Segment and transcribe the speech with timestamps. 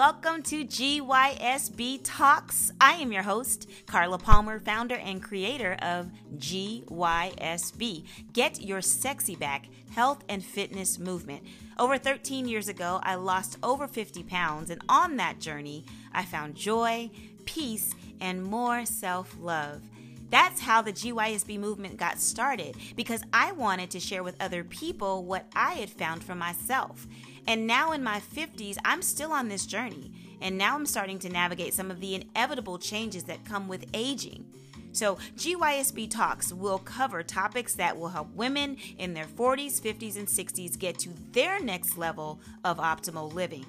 [0.00, 2.72] welcome to GYSB Talks.
[2.80, 8.06] I am your host, Carla Palmer, founder and creator of GYSB.
[8.32, 11.42] Get your sexy back health and fitness movement.
[11.78, 15.84] Over 13 years ago, I lost over 50 pounds, and on that journey,
[16.14, 17.10] I found joy,
[17.44, 19.82] peace, and more self love.
[20.30, 25.24] That's how the GYSB movement got started because I wanted to share with other people
[25.24, 27.06] what I had found for myself.
[27.46, 30.12] And now in my 50s, I'm still on this journey.
[30.40, 34.46] And now I'm starting to navigate some of the inevitable changes that come with aging.
[34.92, 40.26] So, GYSB Talks will cover topics that will help women in their 40s, 50s, and
[40.26, 43.66] 60s get to their next level of optimal living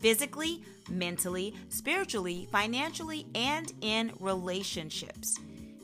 [0.00, 5.38] physically, mentally, spiritually, financially, and in relationships.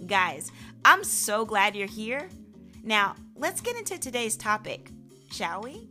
[0.07, 0.53] Guys,
[0.85, 2.29] I'm so glad you're here.
[2.83, 4.91] Now, let's get into today's topic,
[5.31, 5.90] shall we?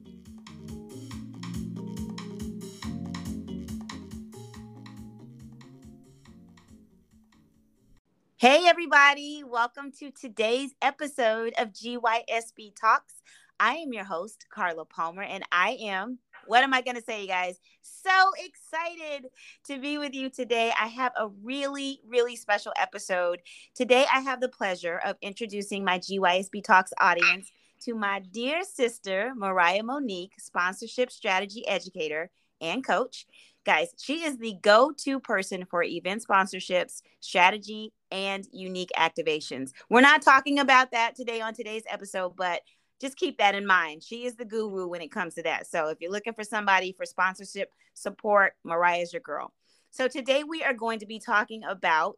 [8.39, 13.15] Hey, everybody, welcome to today's episode of GYSB Talks.
[13.59, 17.23] I am your host, Carla Palmer, and I am, what am I going to say,
[17.23, 17.59] you guys?
[17.81, 19.27] So excited
[19.65, 20.71] to be with you today.
[20.79, 23.41] I have a really, really special episode.
[23.75, 27.51] Today, I have the pleasure of introducing my GYSB Talks audience
[27.81, 33.25] to my dear sister, Mariah Monique, sponsorship strategy educator and coach.
[33.69, 39.73] Guys, she is the go to person for event sponsorships, strategy, and unique activations.
[39.91, 42.61] We're not talking about that today on today's episode, but
[42.99, 44.01] just keep that in mind.
[44.01, 45.67] She is the guru when it comes to that.
[45.67, 49.53] So if you're looking for somebody for sponsorship support, Mariah is your girl.
[49.91, 52.17] So today we are going to be talking about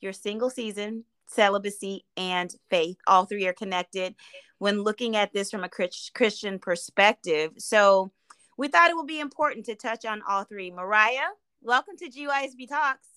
[0.00, 2.96] your single season, celibacy, and faith.
[3.06, 4.14] All three are connected
[4.56, 5.68] when looking at this from a
[6.14, 7.52] Christian perspective.
[7.58, 8.12] So
[8.60, 10.70] we thought it would be important to touch on all three.
[10.70, 11.30] Mariah,
[11.62, 13.08] welcome to GYSB Talks.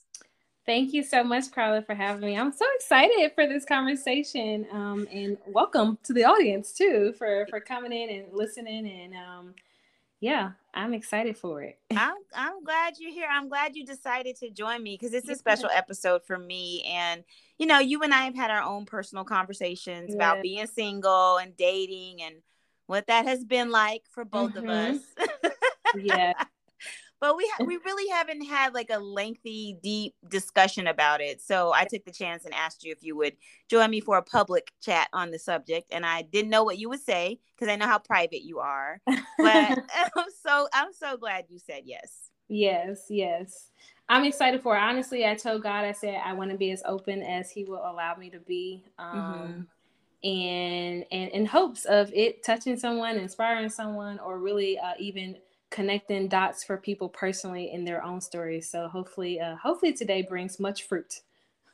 [0.65, 2.37] Thank you so much, Carla, for having me.
[2.37, 7.59] I'm so excited for this conversation, um, and welcome to the audience too for for
[7.59, 8.89] coming in and listening.
[8.89, 9.53] And um,
[10.21, 11.77] yeah, I'm excited for it.
[11.91, 13.27] I'm I'm glad you're here.
[13.29, 16.85] I'm glad you decided to join me because it's a special episode for me.
[16.87, 17.25] And
[17.57, 20.15] you know, you and I have had our own personal conversations yeah.
[20.15, 22.35] about being single and dating and
[22.87, 24.69] what that has been like for both mm-hmm.
[24.69, 25.51] of us.
[25.95, 26.33] yeah.
[27.19, 31.41] But we ha- we really haven't had like a lengthy deep discussion about it.
[31.41, 33.37] So i took the chance and asked you if you would
[33.69, 36.89] join me for a public chat on the subject and i didn't know what you
[36.89, 38.99] would say because i know how private you are.
[39.07, 39.17] But
[40.17, 42.29] i'm so i'm so glad you said yes.
[42.49, 43.69] Yes yes.
[44.09, 44.81] I'm excited for it.
[44.81, 47.89] Honestly i told god i said i want to be as open as he will
[47.89, 48.83] allow me to be.
[48.99, 49.61] Um, mm-hmm
[50.23, 55.35] and and in hopes of it touching someone inspiring someone or really uh, even
[55.73, 58.69] connecting dots for people personally in their own stories.
[58.69, 61.21] So hopefully, uh, hopefully today brings much fruit.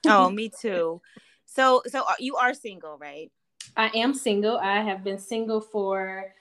[0.08, 1.02] oh, me too.
[1.46, 3.30] So, so uh, you are single, right?
[3.76, 4.58] I am single.
[4.58, 6.34] I have been single for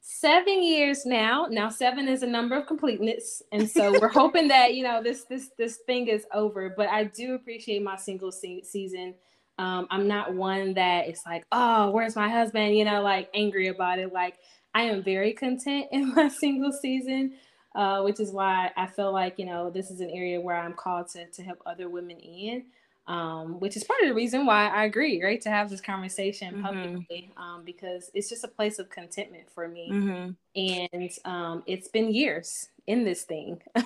[0.00, 1.46] seven years now.
[1.48, 5.24] Now, seven is a number of completeness, and so we're hoping that you know this
[5.24, 6.74] this this thing is over.
[6.76, 9.14] But I do appreciate my single se- season.
[9.58, 12.76] Um, I'm not one that is like, oh, where's my husband?
[12.76, 14.12] You know, like angry about it.
[14.12, 14.38] Like
[14.74, 17.34] I am very content in my single season,
[17.74, 20.74] uh, which is why I feel like, you know, this is an area where I'm
[20.74, 22.64] called to, to help other women in,
[23.06, 26.54] um, which is part of the reason why I agree, right, to have this conversation
[26.54, 26.64] mm-hmm.
[26.64, 27.40] publicly, mm-hmm.
[27.40, 29.90] um, because it's just a place of contentment for me.
[29.92, 30.92] Mm-hmm.
[30.92, 33.60] And um, it's been years in this thing.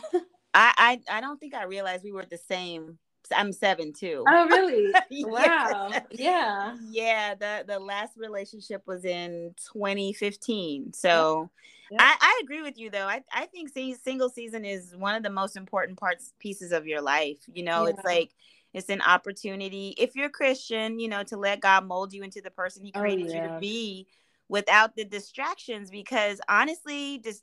[0.54, 2.98] I, I, I don't think I realized we were the same
[3.34, 4.24] I'm seven too.
[4.28, 4.92] Oh, really?
[5.26, 5.90] Wow.
[6.10, 6.76] Yeah.
[6.88, 7.34] Yeah.
[7.34, 10.92] The the last relationship was in 2015.
[10.92, 11.50] So.
[11.90, 12.00] Yep.
[12.02, 13.06] I, I agree with you though.
[13.06, 17.00] I, I think single season is one of the most important parts pieces of your
[17.00, 17.38] life.
[17.50, 17.94] You know, yeah.
[17.94, 18.34] it's like
[18.74, 22.50] it's an opportunity if you're Christian, you know, to let God mold you into the
[22.50, 23.42] person He oh, created oh, yeah.
[23.42, 24.06] you to be
[24.48, 25.90] without the distractions.
[25.90, 27.42] Because honestly, just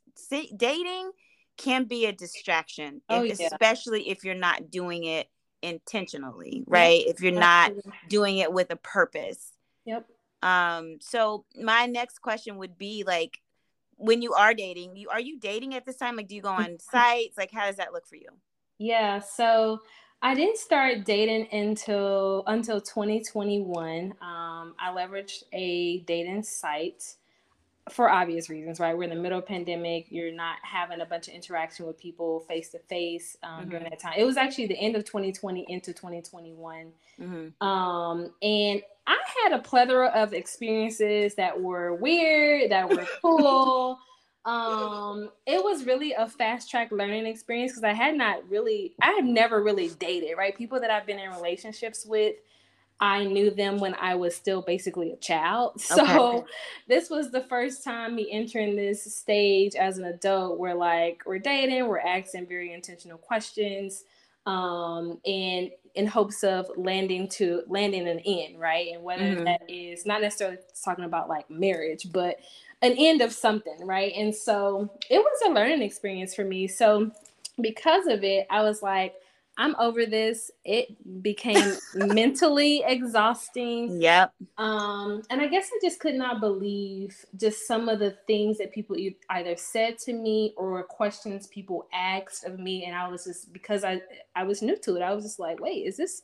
[0.55, 1.11] dating
[1.57, 3.47] can be a distraction, oh, if, yeah.
[3.47, 5.29] especially if you're not doing it
[5.65, 7.05] intentionally, right?
[7.05, 7.15] Yep.
[7.15, 7.73] If you're not
[8.07, 9.51] doing it with a purpose.
[9.85, 10.07] Yep.
[10.41, 13.39] Um, so my next question would be like
[13.97, 16.15] when you are dating, you are you dating at this time?
[16.15, 17.37] Like do you go on sites?
[17.37, 18.29] Like how does that look for you?
[18.77, 19.79] Yeah, so
[20.21, 24.13] I didn't start dating until until 2021.
[24.21, 27.15] Um, I leveraged a dating site
[27.91, 28.97] for obvious reasons, right?
[28.97, 30.07] We're in the middle of pandemic.
[30.09, 33.37] You're not having a bunch of interaction with people face to face
[33.69, 34.13] during that time.
[34.17, 36.91] It was actually the end of 2020 into 2021.
[37.21, 37.67] Mm-hmm.
[37.67, 43.99] Um, and I had a plethora of experiences that were weird, that were cool.
[44.45, 49.11] um, it was really a fast track learning experience because I had not really, I
[49.11, 50.57] had never really dated, right?
[50.57, 52.35] People that I've been in relationships with,
[52.99, 55.73] I knew them when I was still basically a child.
[55.81, 56.47] So okay.
[56.87, 61.39] this was the first time me entering this stage as an adult where like we're
[61.39, 64.03] dating, we're asking very intentional questions,
[64.45, 68.93] um, and in hopes of landing to landing an end, right?
[68.93, 69.45] And whether mm-hmm.
[69.45, 72.37] that is not necessarily talking about like marriage, but
[72.81, 74.13] an end of something, right?
[74.15, 76.67] And so it was a learning experience for me.
[76.67, 77.11] So
[77.61, 79.15] because of it, I was like,
[79.57, 80.51] I'm over this.
[80.63, 84.01] It became mentally exhausting.
[84.01, 84.33] Yep.
[84.57, 88.73] Um, and I guess I just could not believe just some of the things that
[88.73, 88.97] people
[89.29, 92.85] either said to me or questions people asked of me.
[92.85, 94.01] And I was just because I
[94.35, 96.21] I was new to it, I was just like, wait, is this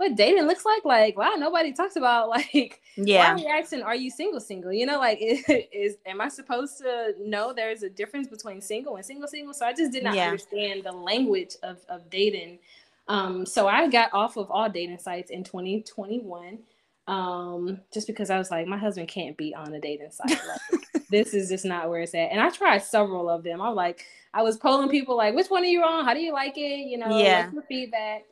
[0.00, 0.82] what dating looks like.
[0.82, 3.34] Like, wow, nobody talks about like, yeah.
[3.34, 4.72] Why are asking, are you single, single?
[4.72, 9.04] You know, like, is am I supposed to know there's a difference between single and
[9.04, 9.52] single, single?
[9.52, 10.24] So I just did not yeah.
[10.24, 12.60] understand the language of of dating.
[13.08, 16.58] Um, so I got off of all dating sites in 2021.
[17.06, 20.40] Um, just because I was like, my husband can't be on a dating site.
[20.92, 22.30] Like, this is just not where it's at.
[22.30, 23.60] And I tried several of them.
[23.60, 26.04] I'm like, I was polling people like, which one are you on?
[26.04, 26.86] How do you like it?
[26.88, 27.50] You know, yeah.
[27.68, 28.26] feedback?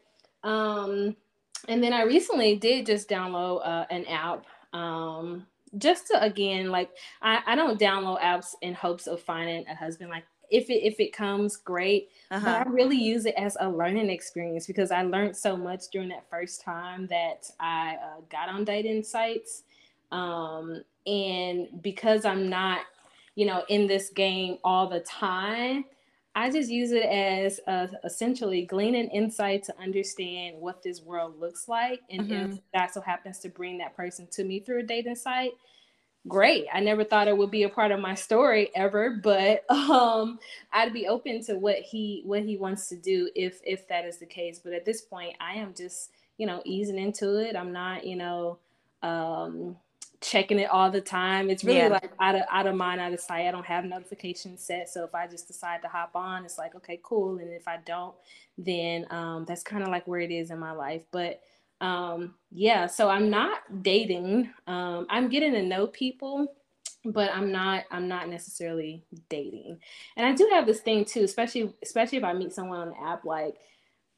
[0.45, 1.17] Um,
[1.67, 5.47] and then I recently did just download uh, an app um,
[5.77, 6.91] just to again like
[7.21, 10.99] I, I don't download apps in hopes of finding a husband like if it if
[10.99, 12.45] it comes great uh-huh.
[12.45, 16.09] but i really use it as a learning experience because i learned so much during
[16.09, 19.65] that first time that i uh, got on dating sites
[20.11, 22.81] um, and because i'm not
[23.35, 25.85] you know in this game all the time
[26.39, 31.67] I just use it as uh, essentially gleaning insight to understand what this world looks
[31.67, 32.01] like.
[32.11, 32.53] And mm-hmm.
[32.53, 35.55] if that so happens to bring that person to me through a dating site,
[36.29, 36.67] great.
[36.73, 40.39] I never thought it would be a part of my story ever, but um,
[40.73, 44.19] I'd be open to what he what he wants to do if if that is
[44.19, 44.61] the case.
[44.63, 47.57] But at this point, I am just you know easing into it.
[47.57, 48.59] I'm not you know
[49.03, 49.77] um,
[50.21, 51.51] checking it all the time.
[51.51, 51.89] It's really yeah.
[51.89, 53.47] like out of out of mind, out of sight.
[53.47, 56.75] I don't have notifications set, so if I just decide to hop on, it's like
[56.77, 57.39] okay, cool.
[57.39, 58.15] And if I don't,
[58.57, 61.03] then um, that's kind of like where it is in my life.
[61.11, 61.41] But
[61.81, 64.51] um, yeah, so I'm not dating.
[64.67, 66.55] Um, I'm getting to know people,
[67.05, 67.85] but I'm not.
[67.91, 69.79] I'm not necessarily dating.
[70.17, 73.01] And I do have this thing too, especially especially if I meet someone on the
[73.01, 73.55] app, like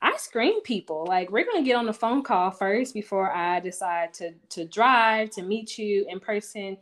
[0.03, 1.05] I screen people.
[1.07, 5.31] Like we're gonna get on the phone call first before I decide to to drive
[5.31, 6.79] to meet you in person.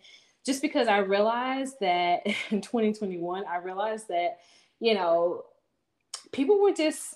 [0.47, 4.39] Just because I realized that in 2021, I realized that
[4.81, 5.45] you know
[6.33, 7.15] people were just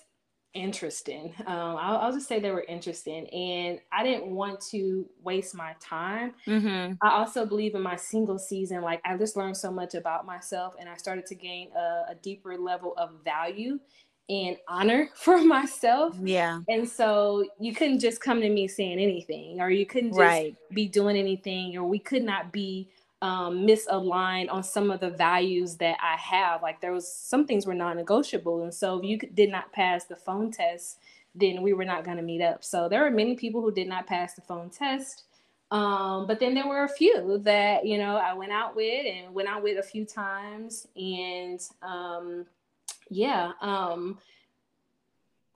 [0.53, 1.33] interesting.
[1.47, 5.75] Um, I'll, I'll, just say they were interesting, and I didn't want to waste my
[5.79, 6.33] time.
[6.45, 6.93] Mm-hmm.
[7.01, 8.81] I also believe in my single season.
[8.81, 12.15] Like I just learned so much about myself, and I started to gain a, a
[12.21, 13.79] deeper level of value
[14.29, 16.15] and honor for myself.
[16.21, 16.59] Yeah.
[16.69, 20.55] And so you couldn't just come to me saying anything, or you couldn't just right.
[20.73, 22.89] be doing anything, or we could not be
[23.21, 26.61] um, misaligned on some of the values that I have.
[26.61, 30.15] Like there was some things were non-negotiable, and so if you did not pass the
[30.15, 30.99] phone test,
[31.35, 32.63] then we were not going to meet up.
[32.63, 35.23] So there were many people who did not pass the phone test.
[35.71, 39.33] Um, but then there were a few that you know I went out with and
[39.33, 42.45] went out with a few times, and um,
[43.09, 43.51] yeah.
[43.61, 44.19] Um,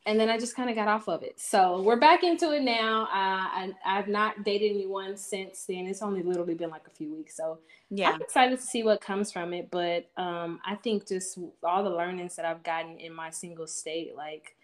[0.05, 1.37] and then I just kind of got off of it.
[1.37, 3.03] So we're back into it now.
[3.03, 5.85] Uh, I, I've not dated anyone since then.
[5.85, 7.35] It's only literally been like a few weeks.
[7.35, 9.69] So yeah, I'm excited to see what comes from it.
[9.69, 14.15] But um, I think just all the learnings that I've gotten in my single state,
[14.15, 14.55] like,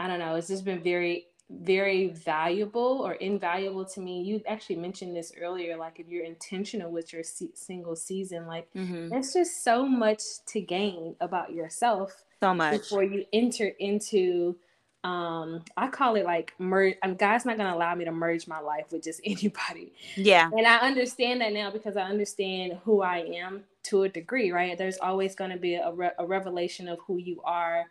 [0.00, 4.22] I don't know, it's just been very, very valuable or invaluable to me.
[4.22, 5.76] You actually mentioned this earlier.
[5.76, 9.08] Like, if you're intentional with your se- single season, like, mm-hmm.
[9.08, 12.24] there's just so much to gain about yourself.
[12.40, 14.56] So much before you enter into
[15.04, 18.48] um i call it like merge um, god's not going to allow me to merge
[18.48, 23.02] my life with just anybody yeah and i understand that now because i understand who
[23.02, 26.88] i am to a degree right there's always going to be a, re- a, revelation
[26.88, 27.84] of who you are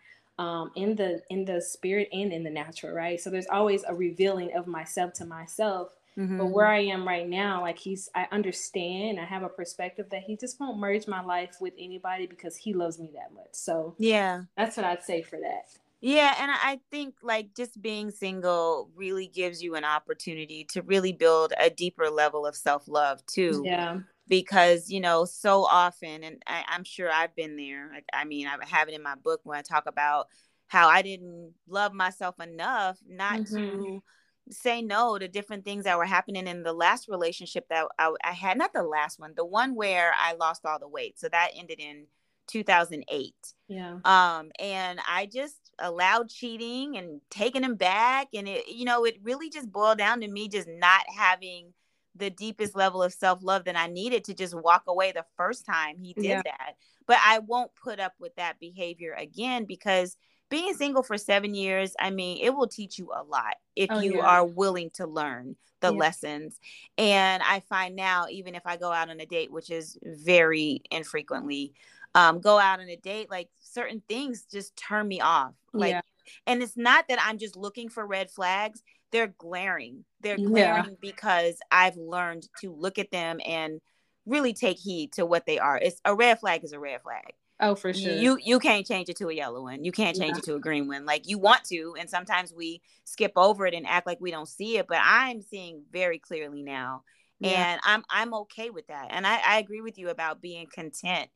[0.43, 3.93] um in the in the spirit and in the natural right so there's always a
[3.93, 6.37] revealing of myself to myself mm-hmm.
[6.37, 10.23] but where i am right now like he's i understand i have a perspective that
[10.23, 13.95] he just won't merge my life with anybody because he loves me that much so
[13.97, 15.65] yeah that's what i'd say for that
[16.05, 21.13] yeah, and I think like just being single really gives you an opportunity to really
[21.13, 23.63] build a deeper level of self love too.
[23.65, 23.99] Yeah.
[24.33, 27.89] Because you know, so often, and I, am sure I've been there.
[27.93, 30.27] Like, I mean, I have it in my book when I talk about
[30.65, 33.55] how I didn't love myself enough not mm-hmm.
[33.55, 34.03] to
[34.49, 38.31] say no to different things that were happening in the last relationship that I, I
[38.31, 38.57] had.
[38.57, 41.19] Not the last one, the one where I lost all the weight.
[41.19, 42.07] So that ended in
[42.47, 43.33] 2008.
[43.67, 43.99] Yeah.
[44.03, 48.29] Um, and I just allowed cheating and taking him back.
[48.33, 51.73] And it, you know, it really just boiled down to me just not having
[52.15, 55.65] the deepest level of self love that I needed to just walk away the first
[55.65, 56.41] time he did yeah.
[56.43, 56.75] that.
[57.05, 60.15] But I won't put up with that behavior again because
[60.49, 63.99] being single for seven years, I mean, it will teach you a lot if oh,
[63.99, 64.25] you yeah.
[64.25, 65.99] are willing to learn the yeah.
[65.99, 66.59] lessons.
[66.97, 70.81] And I find now, even if I go out on a date, which is very
[70.91, 71.73] infrequently,
[72.15, 75.53] um, go out on a date, like certain things just turn me off.
[75.73, 76.03] Like,
[76.45, 78.83] and it's not that I'm just looking for red flags.
[79.13, 80.03] They're glaring.
[80.21, 80.95] They're glaring yeah.
[80.99, 83.79] because I've learned to look at them and
[84.25, 85.77] really take heed to what they are.
[85.77, 87.33] It's a red flag is a red flag.
[87.59, 88.15] Oh, for sure.
[88.15, 89.83] You you can't change it to a yellow one.
[89.83, 90.39] You can't change yeah.
[90.39, 91.05] it to a green one.
[91.05, 94.49] Like you want to, and sometimes we skip over it and act like we don't
[94.49, 94.87] see it.
[94.87, 97.03] But I'm seeing very clearly now,
[97.39, 97.73] yeah.
[97.73, 99.07] and I'm I'm okay with that.
[99.11, 101.29] And I, I agree with you about being content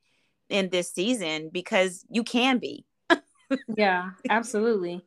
[0.49, 2.85] in this season because you can be.
[3.77, 5.03] yeah, absolutely.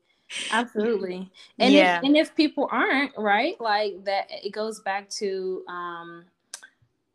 [0.50, 1.30] Absolutely.
[1.58, 1.98] And yeah.
[1.98, 3.60] if, and if people aren't, right?
[3.60, 6.24] Like that it goes back to um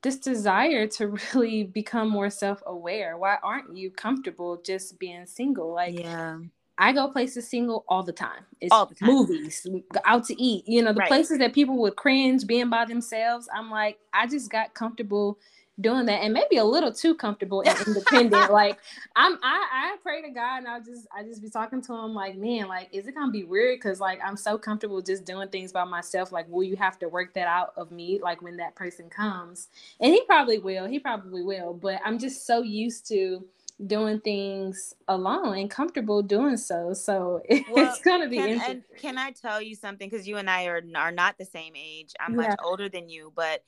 [0.02, 3.18] this desire to really become more self-aware.
[3.18, 5.74] Why aren't you comfortable just being single?
[5.74, 6.38] Like yeah.
[6.78, 8.46] I go places single all the time.
[8.60, 9.10] It's all the time.
[9.10, 9.66] movies,
[10.04, 10.68] out to eat.
[10.68, 11.08] You know, the right.
[11.08, 13.48] places that people would cringe being by themselves.
[13.54, 15.40] I'm like, I just got comfortable
[15.82, 18.52] doing that and maybe a little too comfortable and independent.
[18.52, 18.80] like
[19.16, 22.14] I'm I, I pray to God and I'll just I just be talking to him
[22.14, 23.82] like, man, like is it gonna be weird?
[23.82, 26.32] Cause like I'm so comfortable just doing things by myself.
[26.32, 29.68] Like, will you have to work that out of me like when that person comes?
[30.00, 33.46] And he probably will, he probably will, but I'm just so used to
[33.88, 36.94] doing things alone and comfortable doing so.
[36.94, 38.82] So it's well, gonna be can, interesting.
[38.98, 40.10] can I tell you something?
[40.10, 42.14] Because you and I are are not the same age.
[42.20, 42.50] I'm yeah.
[42.50, 43.62] much older than you, but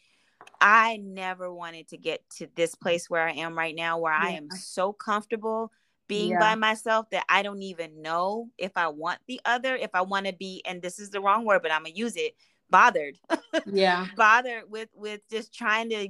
[0.60, 2.82] I never wanted to get to this mm.
[2.82, 4.22] place where I am right now, where yeah.
[4.24, 5.72] I am so comfortable
[6.08, 6.40] being yeah.
[6.40, 10.26] by myself that I don't even know if I want the other, if I want
[10.26, 12.34] to be, and this is the wrong word, but I'm gonna use it,
[12.70, 13.18] bothered.
[13.66, 14.08] yeah.
[14.16, 16.10] bothered with with just trying to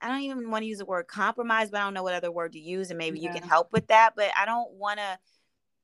[0.00, 2.30] I don't even want to use the word compromise, but I don't know what other
[2.30, 3.28] word to use, and maybe yeah.
[3.32, 4.14] you can help with that.
[4.16, 5.18] But I don't want to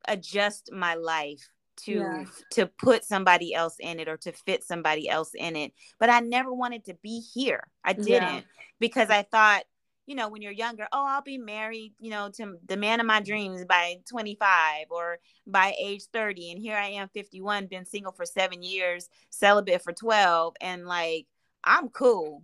[0.06, 2.25] adjust my life to yeah.
[2.50, 6.21] to put somebody else in it or to fit somebody else in it but i
[6.21, 8.40] never wanted to be here i didn't yeah.
[8.78, 9.64] because i thought
[10.07, 13.07] you know when you're younger oh i'll be married you know to the man of
[13.07, 18.12] my dreams by 25 or by age 30 and here i am 51 been single
[18.12, 21.26] for 7 years celibate for 12 and like
[21.62, 22.43] i'm cool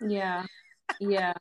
[0.00, 0.44] yeah
[1.00, 1.34] yeah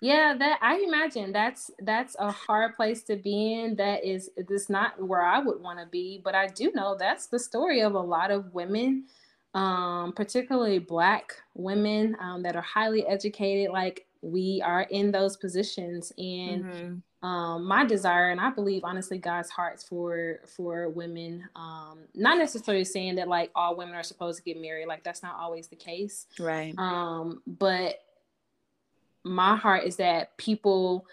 [0.00, 3.76] yeah, that I imagine that's that's a hard place to be in.
[3.76, 7.26] That is it's not where I would want to be, but I do know that's
[7.26, 9.04] the story of a lot of women,
[9.54, 13.72] um, particularly black women um, that are highly educated.
[13.72, 17.28] Like we are in those positions, and mm-hmm.
[17.28, 21.48] um, my desire, and I believe honestly, God's hearts for for women.
[21.56, 24.86] Um, not necessarily saying that like all women are supposed to get married.
[24.86, 26.72] Like that's not always the case, right?
[26.78, 28.00] Um, but
[29.28, 31.06] my heart is that people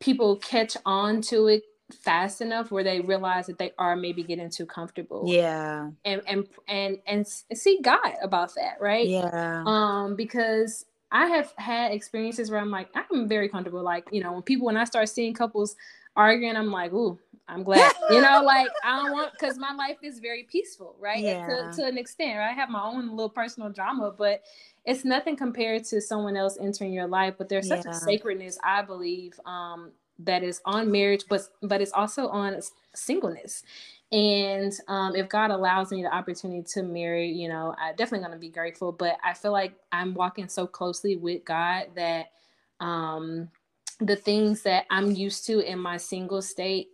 [0.00, 1.62] people catch on to it
[1.92, 5.24] fast enough where they realize that they are maybe getting too comfortable.
[5.26, 5.90] Yeah.
[6.04, 9.06] And and and and see God about that, right?
[9.06, 9.62] Yeah.
[9.66, 14.32] Um because I have had experiences where I'm like I'm very comfortable like, you know,
[14.32, 15.76] when people when I start seeing couples
[16.16, 19.98] arguing, I'm like, "Ooh, I'm glad." you know, like I don't want cuz my life
[20.02, 21.22] is very peaceful, right?
[21.22, 21.46] Yeah.
[21.46, 22.50] To, to an extent, right?
[22.50, 24.42] I have my own little personal drama, but
[24.86, 27.90] it's nothing compared to someone else entering your life but there's such yeah.
[27.90, 32.58] a sacredness i believe um, that is on marriage but but it's also on
[32.94, 33.62] singleness
[34.12, 38.32] and um, if god allows me the opportunity to marry you know i'm definitely going
[38.32, 42.30] to be grateful but i feel like i'm walking so closely with god that
[42.78, 43.48] um,
[44.00, 46.88] the things that i'm used to in my single state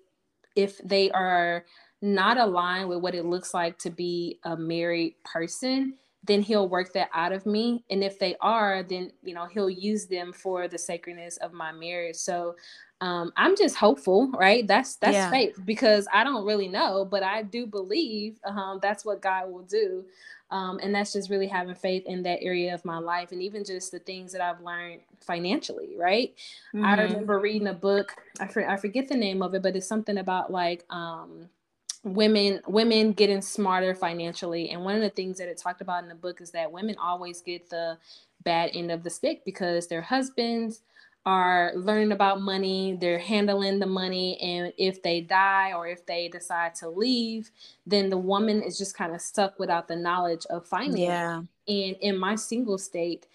[0.56, 1.64] if they are
[2.00, 5.94] not aligned with what it looks like to be a married person
[6.25, 7.85] then he'll work that out of me.
[7.90, 11.73] And if they are then you know he'll use them for the sacredness of my
[11.73, 12.16] marriage.
[12.16, 12.54] So
[13.00, 14.66] um, i'm just hopeful right?
[14.66, 15.30] That's that's yeah.
[15.30, 19.64] faith because i don't really know but i do believe um, that's what god will
[19.64, 20.04] do
[20.52, 23.64] um, and that's just really having faith in that area of my life and even
[23.64, 26.35] just the things that i've learned financially right
[26.75, 26.85] mm-hmm.
[26.85, 29.88] i remember reading a book I, for, I forget the name of it but it's
[29.88, 31.49] something about like um,
[32.04, 36.09] women women getting smarter financially and one of the things that it talked about in
[36.09, 37.97] the book is that women always get the
[38.44, 40.82] bad end of the stick because their husbands
[41.24, 46.28] are learning about money they're handling the money and if they die or if they
[46.28, 47.50] decide to leave
[47.86, 51.36] then the woman is just kind of stuck without the knowledge of finance yeah
[51.68, 53.26] and in my single state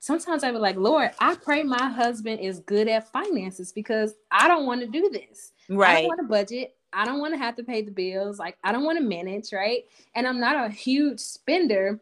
[0.00, 4.48] sometimes I be like, Lord, I pray my husband is good at finances because I
[4.48, 5.52] don't want to do this.
[5.68, 5.90] Right.
[5.90, 6.74] I don't want to budget.
[6.92, 8.38] I don't want to have to pay the bills.
[8.38, 9.84] Like I don't want to manage, right?
[10.16, 12.00] And I'm not a huge spender,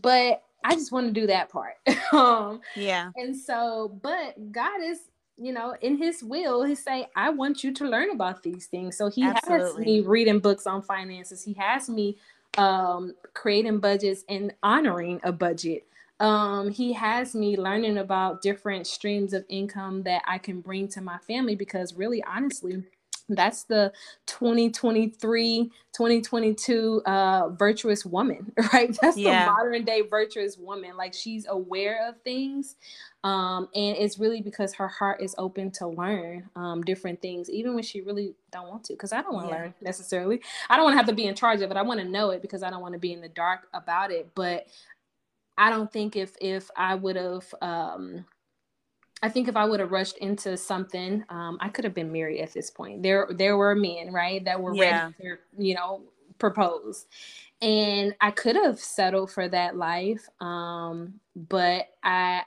[0.00, 1.74] but I just want to do that part.
[2.12, 3.10] um, yeah.
[3.16, 5.00] And so, but God is,
[5.36, 8.96] you know, in His will, He say, "I want you to learn about these things."
[8.96, 9.66] So He Absolutely.
[9.66, 11.42] has me reading books on finances.
[11.42, 12.16] He has me
[12.58, 15.86] um, creating budgets and honoring a budget.
[16.20, 21.00] Um, he has me learning about different streams of income that I can bring to
[21.00, 22.84] my family because, really, honestly,
[23.34, 23.92] that's the
[24.26, 29.44] 2023 2022 uh virtuous woman right that's yeah.
[29.44, 32.76] the modern day virtuous woman like she's aware of things
[33.24, 37.74] um and it's really because her heart is open to learn um different things even
[37.74, 39.62] when she really don't want to because i don't want to yeah.
[39.62, 42.00] learn necessarily i don't want to have to be in charge of it i want
[42.00, 44.66] to know it because i don't want to be in the dark about it but
[45.56, 48.24] i don't think if if i would have um
[49.22, 52.40] I think if I would have rushed into something, um, I could have been married
[52.40, 53.02] at this point.
[53.02, 55.02] There, there were men, right, that were yeah.
[55.02, 56.02] ready to, you know,
[56.38, 57.06] propose,
[57.60, 60.26] and I could have settled for that life.
[60.40, 62.42] Um, but I,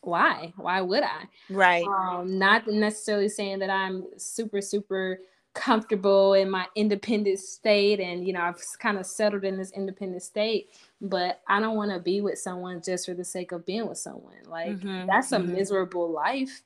[0.00, 0.52] why?
[0.56, 1.28] Why would I?
[1.48, 1.86] Right.
[1.86, 5.20] Um, not necessarily saying that I'm super, super
[5.54, 10.22] comfortable in my independent state and you know I've kind of settled in this independent
[10.22, 13.88] state but I don't want to be with someone just for the sake of being
[13.88, 14.42] with someone.
[14.46, 15.54] Like mm-hmm, that's a mm-hmm.
[15.54, 16.62] miserable life.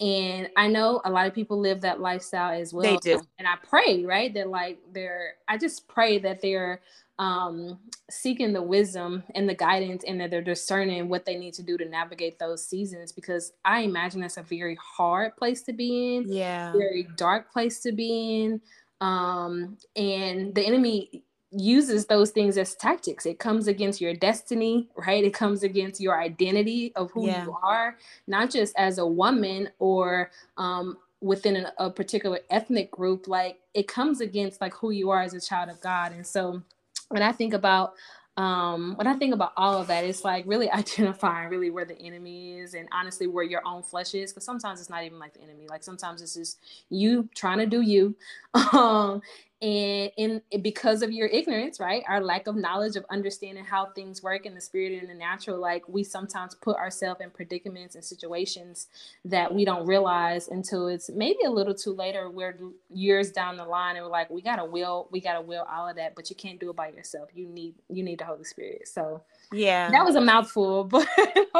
[0.00, 2.84] And I know a lot of people live that lifestyle as well.
[2.84, 3.20] they do.
[3.38, 6.82] And I pray right that like they're I just pray that they're
[7.18, 7.78] um,
[8.10, 11.76] seeking the wisdom and the guidance and that they're discerning what they need to do
[11.76, 16.32] to navigate those seasons because I imagine that's a very hard place to be in.
[16.32, 16.72] Yeah.
[16.72, 18.60] Very dark place to be in.
[19.00, 23.26] Um, and the enemy uses those things as tactics.
[23.26, 25.24] It comes against your destiny, right?
[25.24, 27.44] It comes against your identity of who yeah.
[27.44, 27.96] you are,
[28.26, 33.26] not just as a woman or um, within an, a particular ethnic group.
[33.26, 36.12] Like it comes against like who you are as a child of God.
[36.12, 36.62] And so
[37.08, 37.94] when I think about
[38.38, 41.98] um, when I think about all of that, it's like really identifying really where the
[41.98, 44.32] enemy is and honestly where your own flesh is.
[44.32, 45.66] Cause sometimes it's not even like the enemy.
[45.68, 48.14] Like sometimes it's just you trying to do you.
[48.72, 49.22] Um,
[49.60, 54.22] and in because of your ignorance right our lack of knowledge of understanding how things
[54.22, 58.04] work in the spirit and the natural like we sometimes put ourselves in predicaments and
[58.04, 58.86] situations
[59.24, 62.56] that we don't realize until it's maybe a little too late or we're
[62.88, 65.96] years down the line and we're like we gotta will we gotta will all of
[65.96, 67.28] that but you can't do it by yourself.
[67.34, 68.88] You need you need the holy spirit.
[68.88, 69.90] So yeah.
[69.90, 71.06] That was a mouthful but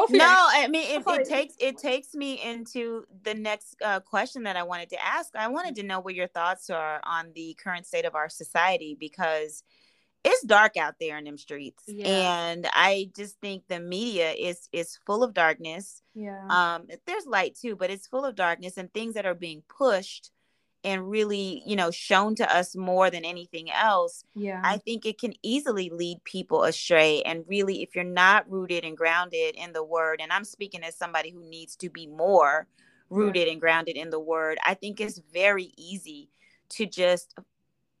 [0.09, 4.55] no i mean if it takes it takes me into the next uh, question that
[4.55, 5.35] i wanted to ask.
[5.35, 8.95] I wanted to know what your thoughts are on the current state of our society
[8.99, 9.63] because
[10.23, 11.83] it's dark out there in them streets.
[11.87, 12.49] Yeah.
[12.49, 16.01] and i just think the media is is full of darkness.
[16.13, 16.45] Yeah.
[16.49, 20.31] Um there's light too but it's full of darkness and things that are being pushed
[20.83, 25.19] and really you know shown to us more than anything else yeah i think it
[25.19, 29.83] can easily lead people astray and really if you're not rooted and grounded in the
[29.83, 32.67] word and i'm speaking as somebody who needs to be more
[33.09, 33.51] rooted yeah.
[33.51, 36.29] and grounded in the word i think it's very easy
[36.69, 37.35] to just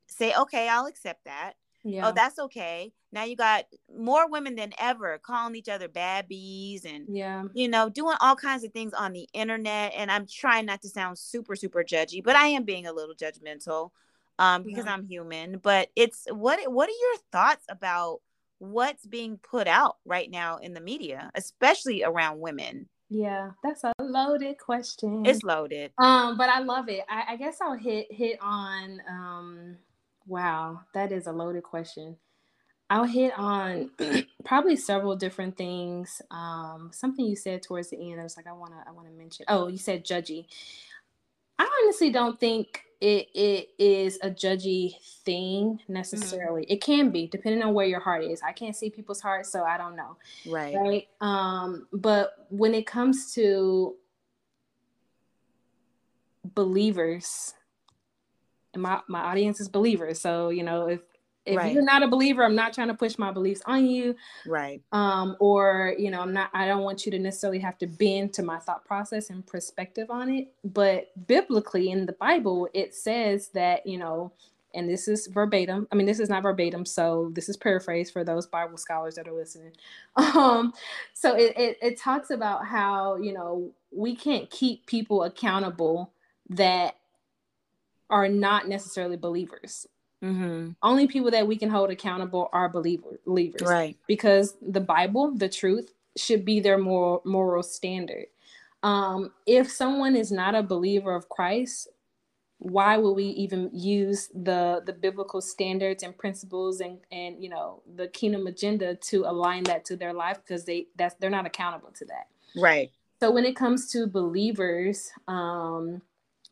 [0.07, 1.53] say okay i'll accept that
[1.85, 2.07] Oh, yeah.
[2.07, 2.91] Oh, that's okay.
[3.11, 3.65] Now you got
[3.97, 8.35] more women than ever calling each other bad bees and yeah, you know, doing all
[8.35, 9.93] kinds of things on the internet.
[9.95, 13.15] And I'm trying not to sound super, super judgy, but I am being a little
[13.15, 13.91] judgmental
[14.37, 14.93] um because yeah.
[14.93, 15.57] I'm human.
[15.57, 18.21] But it's what what are your thoughts about
[18.59, 22.87] what's being put out right now in the media, especially around women?
[23.09, 25.25] Yeah, that's a loaded question.
[25.25, 25.91] It's loaded.
[25.97, 27.03] Um, but I love it.
[27.09, 29.77] I, I guess I'll hit hit on um
[30.29, 32.15] Wow, that is a loaded question.
[32.89, 33.91] I'll hit on
[34.45, 36.21] probably several different things.
[36.31, 39.45] Um, something you said towards the end, I was like, I wanna, I wanna mention.
[39.47, 40.45] Oh, you said judgy.
[41.59, 46.63] I honestly don't think it it is a judgy thing necessarily.
[46.63, 46.73] Mm-hmm.
[46.73, 48.41] It can be depending on where your heart is.
[48.41, 50.17] I can't see people's hearts, so I don't know.
[50.47, 50.75] Right.
[50.75, 51.07] Right.
[51.21, 53.95] Um, but when it comes to
[56.55, 57.53] believers
[58.73, 60.19] and my my audience is believers.
[60.19, 61.01] So you know if
[61.49, 61.73] if right.
[61.73, 64.15] you're not a believer, I'm not trying to push my beliefs on you.
[64.45, 64.81] Right.
[64.91, 68.33] Um, or you know, I'm not I don't want you to necessarily have to bend
[68.33, 70.53] to my thought process and perspective on it.
[70.63, 74.31] But biblically in the Bible, it says that, you know,
[74.73, 75.87] and this is verbatim.
[75.91, 79.27] I mean, this is not verbatim, so this is paraphrase for those Bible scholars that
[79.27, 79.71] are listening.
[80.17, 80.73] Um,
[81.13, 86.11] so it, it, it talks about how, you know, we can't keep people accountable
[86.49, 86.97] that
[88.09, 89.87] are not necessarily believers.
[90.23, 90.71] Mm-hmm.
[90.83, 93.97] Only people that we can hold accountable are believer, believers, right?
[94.07, 98.25] Because the Bible, the truth, should be their moral moral standard.
[98.83, 101.89] Um, if someone is not a believer of Christ,
[102.59, 107.81] why would we even use the the biblical standards and principles and and you know
[107.95, 111.89] the kingdom agenda to align that to their life because they that's they're not accountable
[111.91, 112.27] to that
[112.57, 116.01] right so when it comes to believers um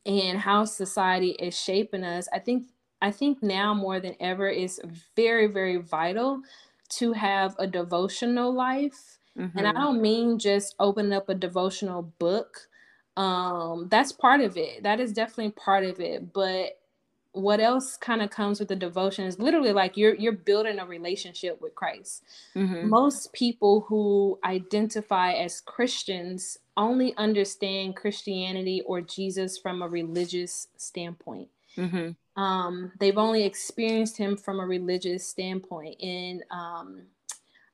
[0.05, 2.69] and how society is shaping us i think
[3.01, 4.79] i think now more than ever is
[5.15, 6.41] very very vital
[6.89, 9.57] to have a devotional life mm-hmm.
[9.57, 9.81] and i mm-hmm.
[9.81, 12.67] don't mean just open up a devotional book
[13.17, 16.77] um that's part of it that is definitely part of it but
[17.37, 20.85] what else kind of comes with the devotion is literally like you're you're building a
[20.85, 22.23] relationship with Christ.
[22.55, 22.89] Mm-hmm.
[22.89, 31.49] Most people who identify as Christians only understand Christianity or Jesus from a religious standpoint.
[31.77, 32.11] Mm-hmm.
[32.37, 37.01] Um, they've only experienced him from a religious standpoint, and um,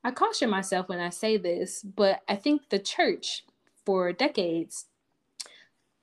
[0.03, 3.43] I caution myself when I say this, but I think the church
[3.85, 4.85] for decades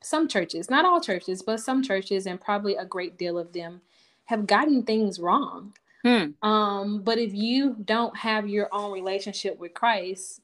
[0.03, 3.81] some churches, not all churches, but some churches, and probably a great deal of them,
[4.25, 5.75] have gotten things wrong.
[6.03, 6.31] Hmm.
[6.43, 10.41] Um, but if you don't have your own relationship with Christ,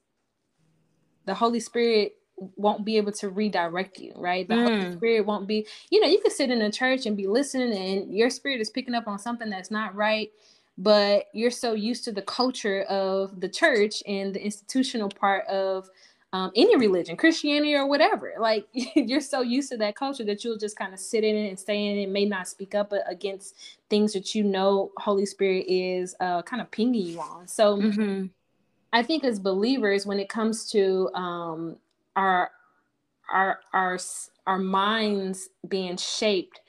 [1.24, 4.46] the Holy Spirit won't be able to redirect you, right?
[4.46, 4.82] The mm.
[4.82, 4.96] Holy.
[4.96, 8.14] Spirit won't be, you know, you could sit in a church and be listening and
[8.14, 10.30] your spirit is picking up on something that's not right,
[10.76, 15.88] but you're so used to the culture of the church and the institutional part of
[16.32, 18.34] um, any religion, Christianity or whatever.
[18.46, 21.48] Like you're so used to that culture that you'll just kind of sit in it
[21.48, 23.56] and stay in it, may not speak up against
[23.88, 27.48] things that you know Holy Spirit is uh, kind of pinging you on.
[27.48, 28.26] So mm-hmm.
[28.92, 31.76] I think as believers, when it comes to um,
[32.16, 32.50] our
[33.32, 33.98] our our
[34.46, 36.60] our minds being shaped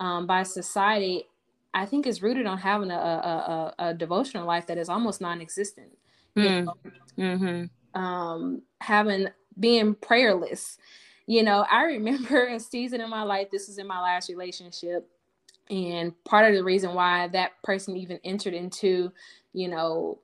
[0.00, 1.24] um, by society,
[1.72, 5.20] I think is rooted on having a, a, a, a devotional life that is almost
[5.20, 5.96] non-existent.
[6.36, 6.68] Mm.
[7.18, 7.64] Mm-hmm
[7.94, 10.78] um, having being prayerless.
[11.26, 15.08] You know, I remember a season in my life, this was in my last relationship.
[15.70, 19.12] And part of the reason why that person even entered into,
[19.54, 20.18] you know,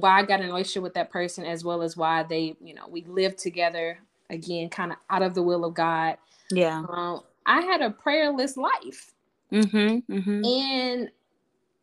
[0.00, 2.74] why I got in a relationship with that person, as well as why they, you
[2.74, 3.98] know, we lived together
[4.30, 6.16] again, kind of out of the will of God.
[6.50, 6.84] Yeah.
[6.88, 9.12] Um, I had a prayerless life.
[9.52, 10.44] Mm-hmm, mm-hmm.
[10.44, 11.10] And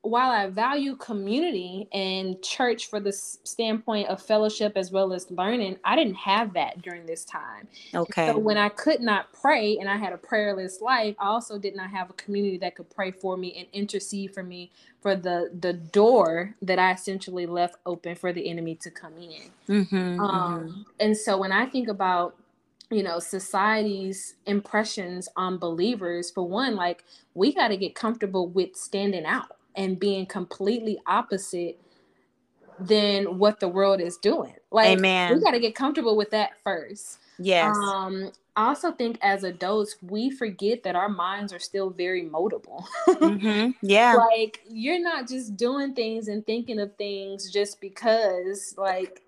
[0.03, 5.77] while I value community and church for the standpoint of fellowship as well as learning,
[5.85, 7.69] I didn't have that during this time.
[7.95, 8.27] Okay.
[8.27, 11.73] So when I could not pray and I had a prayerless life, I also did
[11.73, 15.49] not have a community that could pray for me and intercede for me for the
[15.57, 19.85] the door that I essentially left open for the enemy to come in.
[19.85, 20.81] Mm-hmm, um, mm-hmm.
[20.99, 22.35] And so when I think about
[22.91, 28.75] you know society's impressions on believers for one like we got to get comfortable with
[28.75, 31.79] standing out and being completely opposite
[32.79, 34.55] than what the world is doing.
[34.71, 35.35] Like Amen.
[35.35, 37.19] we got to get comfortable with that first.
[37.39, 37.75] Yes.
[37.75, 42.85] Um I also think as adults we forget that our minds are still very moldable.
[43.07, 43.71] mm-hmm.
[43.81, 44.15] Yeah.
[44.15, 49.21] Like you're not just doing things and thinking of things just because like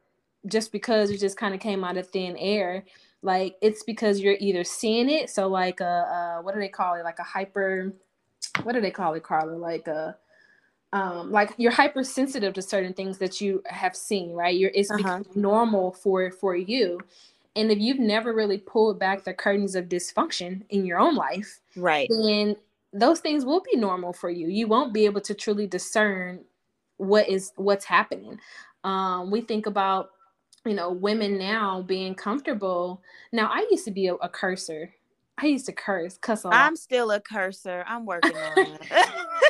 [0.47, 2.85] just because it just kind of came out of thin air.
[3.21, 6.95] Like it's because you're either seeing it so like a, uh what do they call
[6.95, 7.93] it like a hyper
[8.63, 10.15] what do they call it Carla like a
[10.95, 14.55] um, like you're hypersensitive to certain things that you have seen, right?
[14.55, 15.23] You're it's uh-huh.
[15.35, 17.01] normal for for you.
[17.57, 21.59] And if you've never really pulled back the curtains of dysfunction in your own life,
[21.75, 22.55] right, then
[22.93, 24.47] those things will be normal for you.
[24.47, 26.39] You won't be able to truly discern
[26.95, 28.39] what is what's happening.
[28.85, 30.11] Um, we think about
[30.65, 33.01] you know women now being comfortable.
[33.33, 34.93] Now I used to be a, a cursor.
[35.37, 36.55] I used to curse, cuss a lot.
[36.55, 37.83] I'm still a cursor.
[37.85, 38.81] I'm working on it.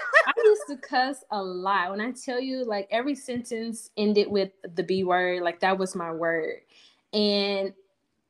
[0.45, 1.91] I used to cuss a lot.
[1.91, 5.95] When I tell you, like every sentence ended with the B word, like that was
[5.95, 6.59] my word.
[7.13, 7.73] And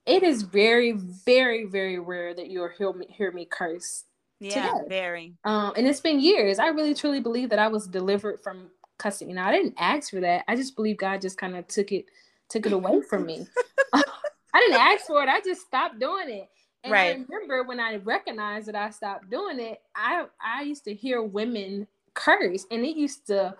[0.06, 4.06] it is very, very, very rare that you'll hear me hear me curse.
[4.40, 4.86] Yeah, today.
[4.90, 5.34] very.
[5.46, 6.60] Um, and it's been years.
[6.60, 9.30] I really truly believe that I was delivered from cussing.
[9.30, 10.44] You know, I didn't ask for that.
[10.48, 12.06] I just believe God just kind of took it
[12.50, 13.48] took it away from me.
[13.94, 15.30] I didn't ask for it.
[15.30, 16.50] I just stopped doing it.
[16.84, 17.16] And right.
[17.18, 21.24] I remember when I recognized that I stopped doing it, I I used to hear
[21.24, 23.56] women curse and it used to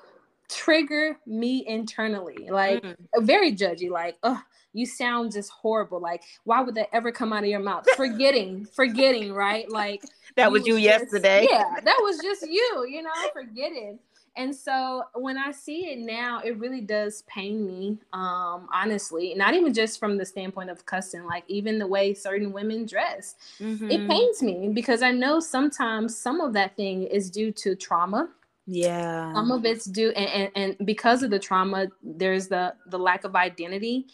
[0.50, 2.50] trigger me internally.
[2.50, 2.96] Like mm.
[3.20, 4.42] very judgy, like, oh,
[4.74, 6.00] you sound just horrible.
[6.00, 7.86] Like, why would that ever come out of your mouth?
[7.96, 9.70] Forgetting, forgetting, right?
[9.70, 10.04] Like
[10.36, 11.48] that was you, you just, yesterday.
[11.50, 14.00] Yeah, that was just you, you know, forgetting.
[14.38, 19.34] And so when I see it now, it really does pain me, um, honestly.
[19.34, 23.36] Not even just from the standpoint of cussing, like even the way certain women dress.
[23.62, 23.90] Mm-hmm.
[23.90, 28.28] It pains me because I know sometimes some of that thing is due to trauma.
[28.68, 29.34] Yeah.
[29.34, 33.24] Some of it's due and, and, and because of the trauma, there's the the lack
[33.24, 34.08] of identity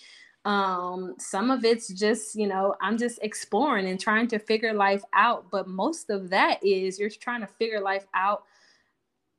[0.45, 5.03] Um, some of it's just, you know, I'm just exploring and trying to figure life
[5.13, 5.51] out.
[5.51, 8.43] But most of that is you're trying to figure life out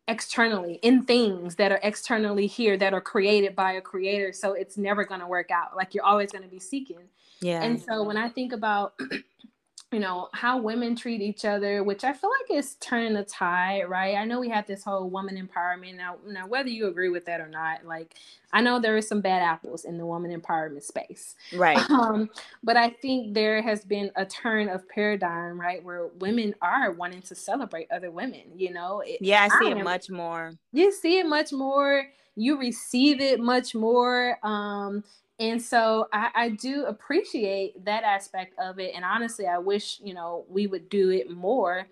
[0.08, 4.32] externally in things that are externally here that are created by a creator.
[4.32, 5.76] So it's never going to work out.
[5.76, 7.08] Like you're always going to be seeking.
[7.40, 7.62] Yeah.
[7.62, 8.94] And so when I think about
[9.92, 13.84] you know how women treat each other which i feel like is turning the tide
[13.88, 14.16] right?
[14.16, 15.96] I know we have this whole woman empowerment.
[15.96, 18.16] Now now whether you agree with that or not like
[18.52, 21.34] i know there are some bad apples in the woman empowerment space.
[21.52, 21.78] Right.
[21.90, 22.30] Um,
[22.62, 27.22] but i think there has been a turn of paradigm right where women are wanting
[27.22, 29.02] to celebrate other women you know?
[29.06, 30.54] It, yeah i see I it am, much more.
[30.72, 32.06] You see it much more.
[32.34, 34.38] You receive it much more.
[34.42, 35.04] Um
[35.42, 40.14] and so I, I, do appreciate that aspect of it and honestly i wish you
[40.14, 41.86] know we would do it more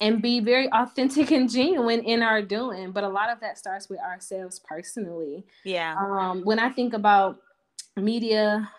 [0.00, 3.88] and be very authentic and genuine in our doing but a lot of that starts
[3.88, 5.44] with ourselves personally.
[5.64, 5.94] Yeah.
[5.96, 7.38] Um when i think about
[7.96, 8.70] media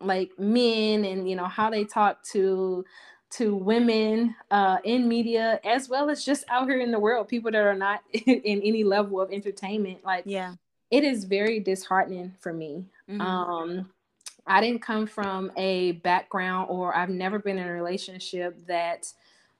[0.00, 2.84] like men and you know how they talk to
[3.30, 7.50] to women uh, in media as well as just out here in the world people
[7.50, 10.54] that are not in any level of entertainment like yeah.
[10.90, 13.20] it is very disheartening for me Mm-hmm.
[13.20, 13.90] Um,
[14.46, 19.12] I didn't come from a background or I've never been in a relationship that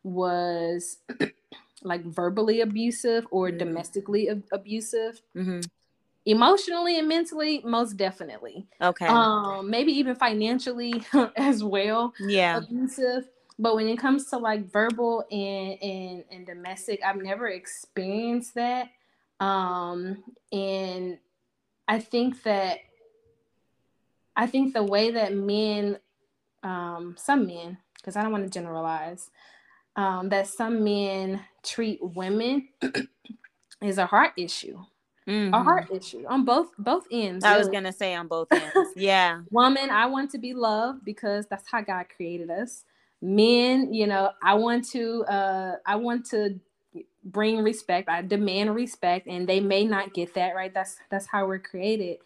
[0.02, 0.98] was
[1.82, 3.58] like verbally abusive or mm-hmm.
[3.58, 5.20] domestically ab- abusive.
[5.36, 5.60] Mm-hmm.
[6.26, 8.66] Emotionally and mentally, most definitely.
[8.80, 9.06] Okay.
[9.06, 11.04] Um, maybe even financially
[11.36, 12.14] as well.
[12.20, 12.58] Yeah.
[12.58, 13.28] Abusive.
[13.58, 18.88] But when it comes to like verbal and and, and domestic, I've never experienced that.
[19.38, 21.18] Um, and
[21.86, 22.78] I think that
[24.36, 25.98] I think the way that men,
[26.62, 29.30] um, some men, because I don't want to generalize,
[29.96, 32.68] um, that some men treat women
[33.82, 34.78] is a heart issue.
[35.26, 35.54] Mm-hmm.
[35.54, 37.44] A heart issue on both both ends.
[37.44, 37.60] I really.
[37.60, 38.90] was gonna say on both ends.
[38.94, 39.40] Yeah.
[39.50, 42.84] Woman, I want to be loved because that's how God created us.
[43.22, 46.60] Men, you know, I want to uh I want to
[47.24, 48.10] bring respect.
[48.10, 50.74] I demand respect, and they may not get that, right?
[50.74, 52.18] That's that's how we're created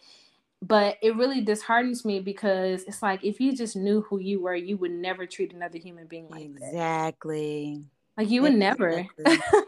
[0.60, 4.54] but it really disheartens me because it's like if you just knew who you were,
[4.54, 6.60] you would never treat another human being like exactly.
[6.60, 6.68] that.
[6.68, 7.84] Exactly.
[8.16, 9.08] Like you would exactly.
[9.18, 9.64] never.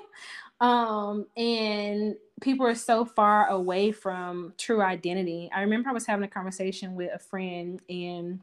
[0.60, 5.48] um, and people are so far away from true identity.
[5.54, 8.40] I remember I was having a conversation with a friend and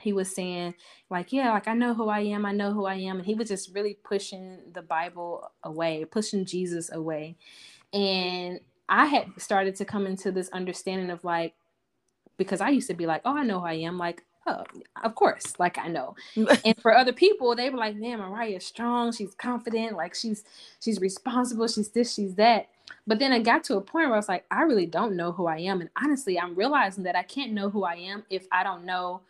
[0.00, 0.74] he was saying
[1.10, 3.34] like yeah like i know who i am i know who i am and he
[3.34, 7.36] was just really pushing the bible away pushing jesus away
[7.92, 11.54] and i had started to come into this understanding of like
[12.36, 13.98] because I used to be like, oh, I know who I am.
[13.98, 14.64] Like, oh,
[15.02, 16.14] of course, like I know.
[16.36, 19.12] and for other people, they were like, man, Mariah's strong.
[19.12, 19.96] She's confident.
[19.96, 20.44] Like she's
[20.80, 21.68] she's responsible.
[21.68, 22.14] She's this.
[22.14, 22.68] She's that.
[23.06, 25.32] But then I got to a point where I was like, I really don't know
[25.32, 25.80] who I am.
[25.80, 29.22] And honestly, I'm realizing that I can't know who I am if I don't know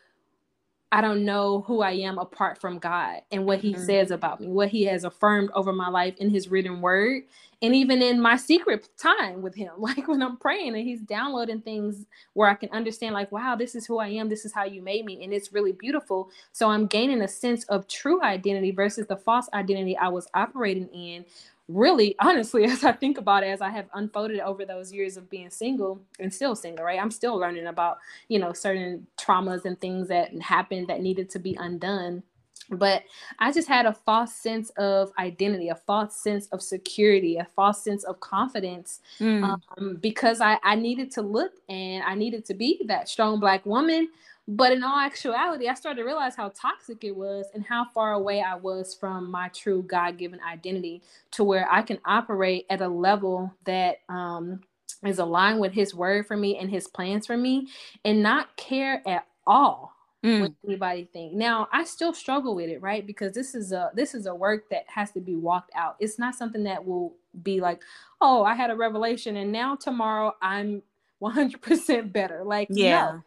[0.92, 3.83] I don't know who I am apart from God and what He mm-hmm.
[3.83, 7.22] says about me, what He has affirmed over my life in His written word,
[7.62, 9.72] and even in my secret time with Him.
[9.78, 13.74] Like when I'm praying and He's downloading things where I can understand, like, wow, this
[13.74, 16.28] is who I am, this is how you made me, and it's really beautiful.
[16.52, 20.88] So I'm gaining a sense of true identity versus the false identity I was operating
[20.88, 21.24] in
[21.68, 25.31] really honestly as i think about it as i have unfolded over those years of
[25.31, 27.98] being single and still single right i'm still learning about
[28.29, 32.22] you know certain traumas and things that happened that needed to be undone
[32.70, 33.03] but
[33.38, 37.83] i just had a false sense of identity a false sense of security a false
[37.83, 39.42] sense of confidence mm.
[39.77, 43.64] um, because I, I needed to look and i needed to be that strong black
[43.66, 44.09] woman
[44.48, 48.12] but in all actuality, I started to realize how toxic it was and how far
[48.14, 51.02] away I was from my true God given identity
[51.33, 54.61] to where I can operate at a level that um,
[55.05, 57.68] is aligned with His word for me and His plans for me
[58.05, 60.40] and not care at all mm.
[60.40, 61.35] what anybody think.
[61.35, 63.07] Now, I still struggle with it, right?
[63.07, 65.94] Because this is a this is a work that has to be walked out.
[66.00, 67.81] It's not something that will be like,
[68.20, 70.83] oh, I had a revelation and now tomorrow I'm
[71.22, 72.42] 100% better.
[72.42, 73.12] Like, yeah.
[73.12, 73.22] No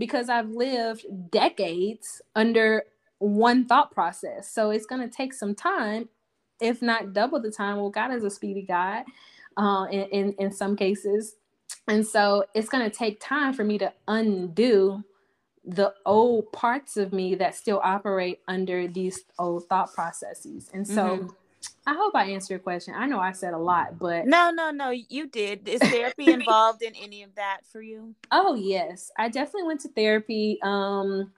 [0.00, 2.84] because I've lived decades under
[3.18, 4.50] one thought process.
[4.50, 6.08] So it's going to take some time,
[6.58, 7.76] if not double the time.
[7.76, 9.04] Well, God is a speedy God
[9.58, 11.36] uh, in, in, in some cases.
[11.86, 15.04] And so it's going to take time for me to undo
[15.66, 20.70] the old parts of me that still operate under these old thought processes.
[20.72, 21.26] And so mm-hmm.
[21.90, 22.94] I hope I answered your question.
[22.96, 25.68] I know I said a lot, but no, no, no, you did.
[25.68, 28.14] Is therapy involved in any of that for you?
[28.30, 30.60] Oh yes, I definitely went to therapy.
[30.62, 31.32] Um,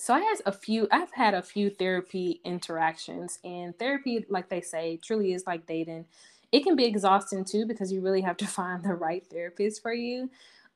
[0.00, 0.88] so I had a few.
[0.90, 6.06] I've had a few therapy interactions, and therapy, like they say, truly is like dating.
[6.50, 9.92] It can be exhausting too because you really have to find the right therapist for
[9.94, 10.28] you.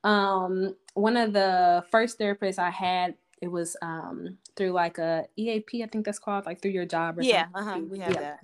[0.05, 5.83] Um, one of the first therapists I had, it was um, through like a EAP,
[5.83, 7.53] I think that's called, like through your job or yeah, something.
[7.55, 8.21] uh-huh, we have Yeah.
[8.21, 8.41] that.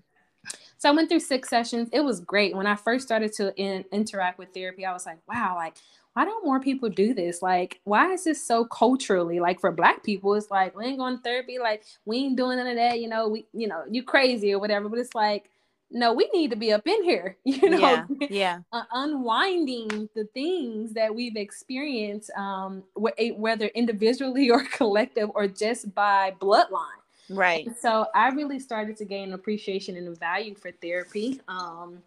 [0.79, 1.89] So I went through six sessions.
[1.93, 2.57] It was great.
[2.57, 5.77] When I first started to in, interact with therapy, I was like, wow, like,
[6.15, 7.43] why don't more people do this?
[7.43, 9.41] Like, why is this so culturally?
[9.41, 12.59] Like for black people, it's like we ain't going to therapy, like we ain't doing
[12.59, 14.89] none of that, you know, we you know, you crazy or whatever.
[14.89, 15.51] But it's like,
[15.91, 20.25] no, we need to be up in here, you know, Yeah, yeah, uh, unwinding the
[20.35, 27.03] things that we've experienced, um, wh- whether individually or collective or just by bloodline.
[27.31, 27.69] Right.
[27.81, 31.41] So I really started to gain appreciation and value for therapy.
[31.49, 32.03] Um,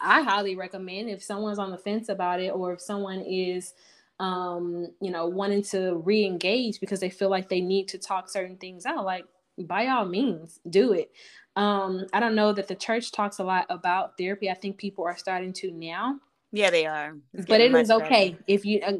[0.00, 3.74] I highly recommend if someone's on the fence about it or if someone is
[4.18, 8.56] um, you know, wanting to re-engage because they feel like they need to talk certain
[8.56, 9.26] things out, like
[9.58, 11.10] by all means, do it.
[11.54, 14.50] Um, I don't know that the church talks a lot about therapy.
[14.50, 16.18] I think people are starting to now
[16.52, 17.16] Yeah, they are.
[17.34, 18.04] It's but it is much better.
[18.04, 18.92] okay if you uh,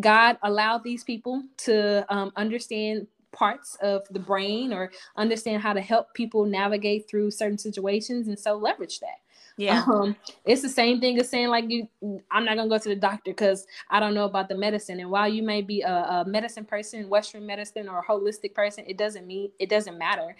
[0.00, 5.80] god allowed these people to um, understand parts of the brain or understand how to
[5.80, 9.18] help people navigate through certain situations and so leverage that.
[9.56, 11.88] Yeah, um, it's the same thing as saying like you
[12.30, 14.98] i'm not gonna go to the doctor because i don't know about the medicine.
[14.98, 18.84] And while you may be a, a medicine person western medicine or a holistic person
[18.88, 20.34] it doesn't mean it doesn't matter.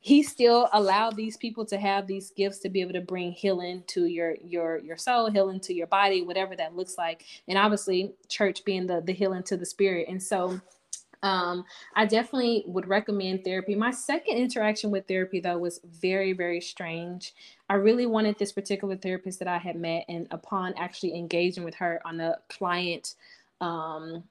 [0.00, 3.84] He still allowed these people to have these gifts to be able to bring healing
[3.88, 7.24] to your your your soul healing to your body whatever that looks like.
[7.48, 10.08] And obviously church being the the healing to the spirit.
[10.08, 10.60] And so
[11.22, 11.64] um
[11.96, 13.74] i definitely would recommend therapy.
[13.74, 17.34] My second interaction with therapy though was very very strange.
[17.68, 21.74] I really wanted this particular therapist that i had met and upon actually engaging with
[21.76, 23.14] her on a client
[23.60, 24.22] um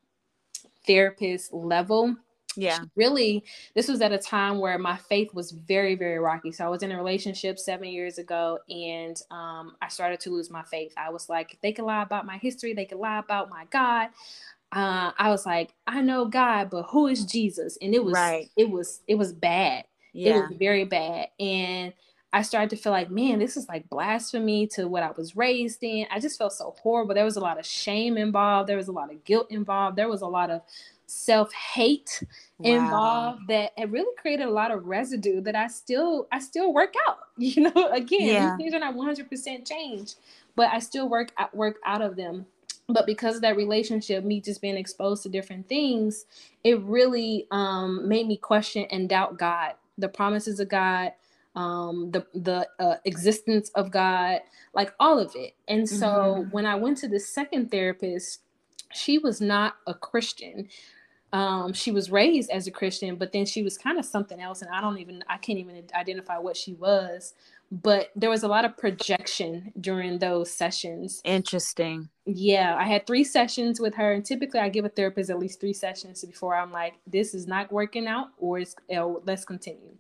[0.86, 2.15] therapist level.
[2.56, 3.43] Yeah, really
[3.76, 6.52] this was at a time where my faith was very very rocky.
[6.52, 10.50] So i was in a relationship seven years ago and um, i started to lose
[10.50, 10.93] my faith.
[10.97, 12.73] I was like if they can lie about my history.
[12.73, 14.10] They can lie about my god
[14.71, 18.49] uh, i was like i know god but who is jesus and it was Right.
[18.58, 21.93] it was it was bad it was very bad and
[22.34, 25.84] i started to feel like man this is like blasphemy to what i was raised
[25.84, 28.89] in i just felt so horrible there was a lot of shame involved there was
[28.89, 30.62] a lot of guilt involved there was a lot of
[31.08, 32.23] self-hate
[32.60, 32.75] Wow.
[32.75, 36.93] involved that it really created a lot of residue that I still I still work
[37.08, 37.19] out.
[37.38, 38.41] You know, again, Yeah.
[38.41, 40.15] these things are not 100% changed,
[40.56, 42.45] but I still work out, work out of them.
[42.89, 46.26] But because of that relationship, me just being exposed to different things,
[46.63, 51.13] it really um, made me question and doubt God, the promises of God,
[51.56, 54.41] um, the the uh, existence of God,
[54.73, 55.56] like all of it.
[55.67, 56.52] And so Mhm.
[56.52, 58.41] when I went to the second therapist,
[58.93, 60.63] she was not a Christian
[61.32, 64.62] um she was raised as a christian but then she was kind of something else
[64.63, 67.34] and i don't even i can't even identify what she was
[67.71, 71.21] but there was a lot of projection during those sessions.
[71.25, 72.10] Interesting.
[72.25, 75.60] yeah i had three sessions with her and typically i give a therapist at least
[75.62, 79.95] three sessions before i'm like this is not working out or it's uh, let's continue.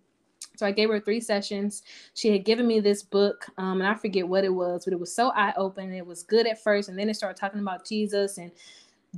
[0.57, 1.83] So i gave her three sessions.
[2.15, 4.99] She had given me this book um, and i forget what it was but it
[4.99, 5.93] was so eye-opening.
[5.93, 8.51] It was good at first and then it started talking about jesus and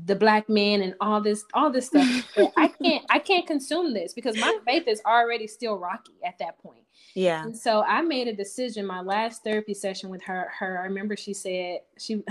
[0.05, 2.07] the black man and all this all this stuff.
[2.57, 6.59] I can't i can't consume this because my faith is already still rocky at that
[6.59, 6.83] point
[7.15, 10.85] Yeah, and so I made a decision my last therapy session with her her I
[10.85, 12.23] remember she said she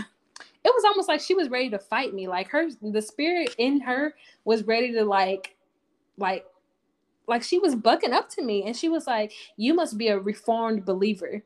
[0.65, 2.29] it was almost like she was ready to fight me.
[2.29, 4.15] Like her the spirit in her
[4.45, 5.57] was ready to like
[6.17, 6.45] like
[7.27, 8.65] like she was bucking up to me.
[8.65, 11.43] And she was like you must be a reformed believer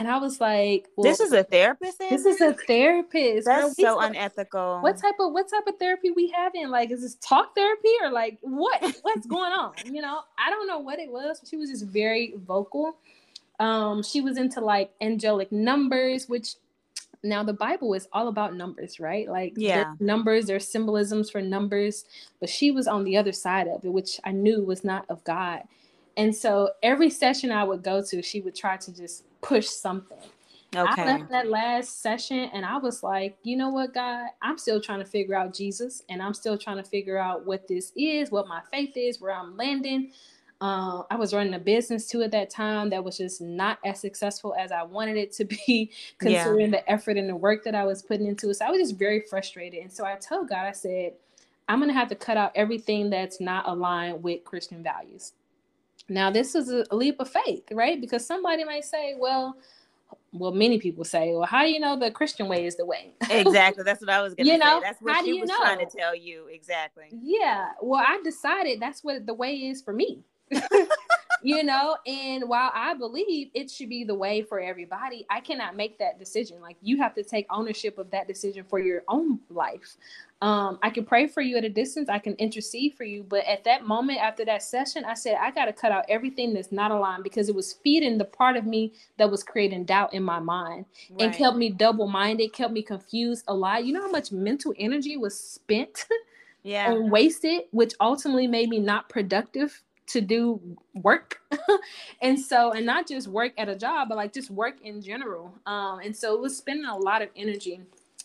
[0.00, 1.98] and I was like well, this is a therapist.
[2.00, 3.46] this is a therapist.
[3.46, 4.80] That's so talk- unethical.
[4.80, 6.68] what type of what type of therapy we having?
[6.70, 8.80] Like, is this talk therapy or like what?
[9.02, 9.72] What's going on?
[9.84, 11.40] You know, I don't know what it was.
[11.48, 12.96] She was just very vocal.
[13.60, 16.54] Um, she was into like angelic numbers, which
[17.22, 19.28] now the Bible is all about numbers, right?
[19.28, 19.92] Like, there's Yeah.
[20.00, 22.06] numbers, there's symbolisms for numbers,
[22.40, 25.22] but she was on the other side of it, which I knew was not of
[25.24, 25.64] God.
[26.16, 30.18] And so every session I would go to, she would try to just push something.
[30.76, 31.02] Okay.
[31.02, 34.80] I left that last session and I was like, you know what, God, I'm still
[34.80, 38.30] trying to figure out Jesus and I'm still trying to figure out what this is,
[38.30, 40.12] what my faith is, where I'm landing.
[40.60, 43.98] Uh, I was running a business too at that time that was just not as
[43.98, 45.90] successful as I wanted it to be,
[46.22, 46.44] Yeah.
[46.44, 48.54] considering the effort and the work that I was putting into it.
[48.54, 49.80] So I was just very frustrated.
[49.82, 51.14] And so I told God, I said,
[51.68, 55.32] I'm going to have to cut out everything that's not aligned with Christian values.
[56.10, 58.00] Now, this is a leap of faith, right?
[58.00, 59.56] Because somebody might say, well,
[60.32, 63.12] well, many people say, well, how do you know the Christian way is the way?
[63.30, 63.84] exactly.
[63.84, 64.58] That's what I was gonna You say.
[64.58, 65.90] know, That's what how do she you was trying to know?
[65.96, 66.46] tell you.
[66.48, 67.06] Exactly.
[67.22, 67.70] yeah.
[67.80, 70.24] Well, I decided that's what the way is for me.
[71.42, 75.76] you know, and while I believe it should be the way for everybody, I cannot
[75.76, 76.60] make that decision.
[76.60, 79.96] Like you have to take ownership of that decision for your own life.
[80.42, 83.44] Um, I can pray for you at a distance, I can intercede for you, but
[83.44, 86.72] at that moment after that session, I said, I got to cut out everything that's
[86.72, 90.22] not aligned because it was feeding the part of me that was creating doubt in
[90.22, 91.26] my mind right.
[91.26, 93.84] and kept me double minded, kept me confused a lot.
[93.84, 96.06] You know how much mental energy was spent?
[96.62, 99.82] yeah and wasted which ultimately made me not productive
[100.12, 100.60] to do
[100.94, 101.40] work.
[102.22, 105.54] And so and not just work at a job but like just work in general.
[105.66, 107.80] Um and so it was spending a lot of energy.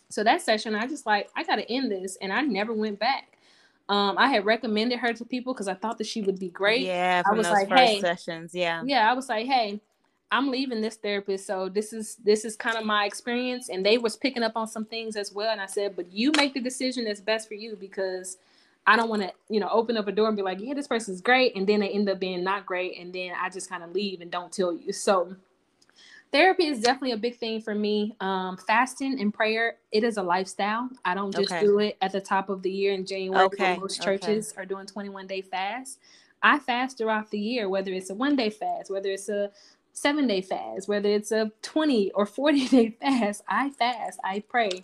[0.10, 3.38] So that session i just like i gotta end this and i never went back.
[3.88, 6.82] Um i had recommended her to people because i thought that she would be great.
[6.82, 8.82] Yeah i was like hey sessions yeah.
[8.86, 9.80] yeah i was like hey
[10.32, 13.70] I'm leaving this therapist, so this is this is kind of my experience.
[13.70, 15.52] And they was picking up on some things as well.
[15.52, 18.38] And I said, but you make the decision that's best for you because
[18.88, 20.88] I don't want to, you know, open up a door and be like, yeah, this
[20.88, 23.84] person's great, and then they end up being not great, and then I just kind
[23.84, 24.94] of leave and don't tell you.
[24.94, 25.36] So
[26.32, 28.16] therapy is definitely a big thing for me.
[28.20, 30.90] Um, fasting and prayer, it is a lifestyle.
[31.04, 31.62] I don't just okay.
[31.62, 33.46] do it at the top of the year in January.
[33.46, 33.78] Okay.
[33.78, 34.62] Most churches okay.
[34.62, 36.00] are doing 21 day fast.
[36.44, 39.50] I fast throughout the year, whether it's a one day fast, whether it's a
[39.94, 44.84] seven day fast, whether it's a 20 or 40 day fast, I fast, I pray.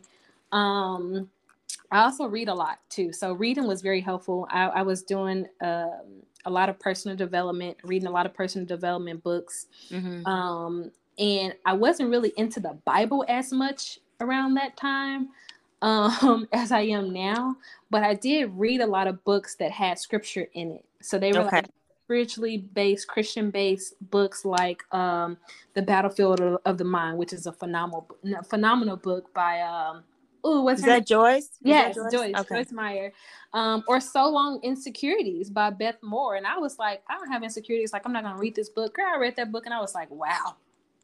[0.51, 1.29] Um,
[1.91, 3.11] I also read a lot too.
[3.11, 4.47] So reading was very helpful.
[4.49, 8.65] I, I was doing um, a lot of personal development, reading a lot of personal
[8.65, 9.67] development books.
[9.89, 10.25] Mm-hmm.
[10.25, 15.29] Um, and I wasn't really into the Bible as much around that time
[15.81, 17.57] um, as I am now,
[17.89, 20.85] but I did read a lot of books that had scripture in it.
[21.01, 21.57] So they were okay.
[21.57, 21.65] like
[22.05, 25.37] spiritually based, Christian based books like um,
[25.73, 28.07] The Battlefield of, the Mind, which is a phenomenal,
[28.47, 29.61] phenomenal book by.
[29.61, 30.03] Um,
[30.43, 31.43] Oh, what's is that Joyce?
[31.43, 32.11] Is yes, that Joyce?
[32.11, 32.55] Joyce, okay.
[32.55, 33.13] Joyce Meyer.
[33.53, 36.35] Um, or So Long Insecurities by Beth Moore.
[36.35, 37.93] And I was like, I don't have insecurities.
[37.93, 38.95] Like, I'm not gonna read this book.
[38.95, 40.55] Girl, I read that book and I was like, wow.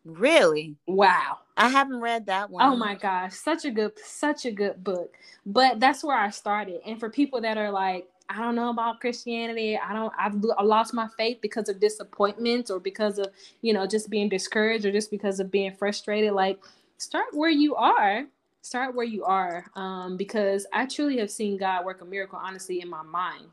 [0.05, 0.77] Really?
[0.87, 1.39] Wow.
[1.57, 2.65] I haven't read that one.
[2.65, 5.13] Oh my gosh, such a good, such a good book.
[5.45, 6.79] But that's where I started.
[6.85, 9.77] And for people that are like, I don't know about Christianity.
[9.77, 10.13] I don't.
[10.17, 13.27] I've I lost my faith because of disappointments or because of
[13.61, 16.33] you know just being discouraged or just because of being frustrated.
[16.33, 16.59] Like
[16.97, 18.25] start where you are.
[18.67, 22.81] Start where you are, um, because I truly have seen God work a miracle, honestly,
[22.81, 23.45] in my mind.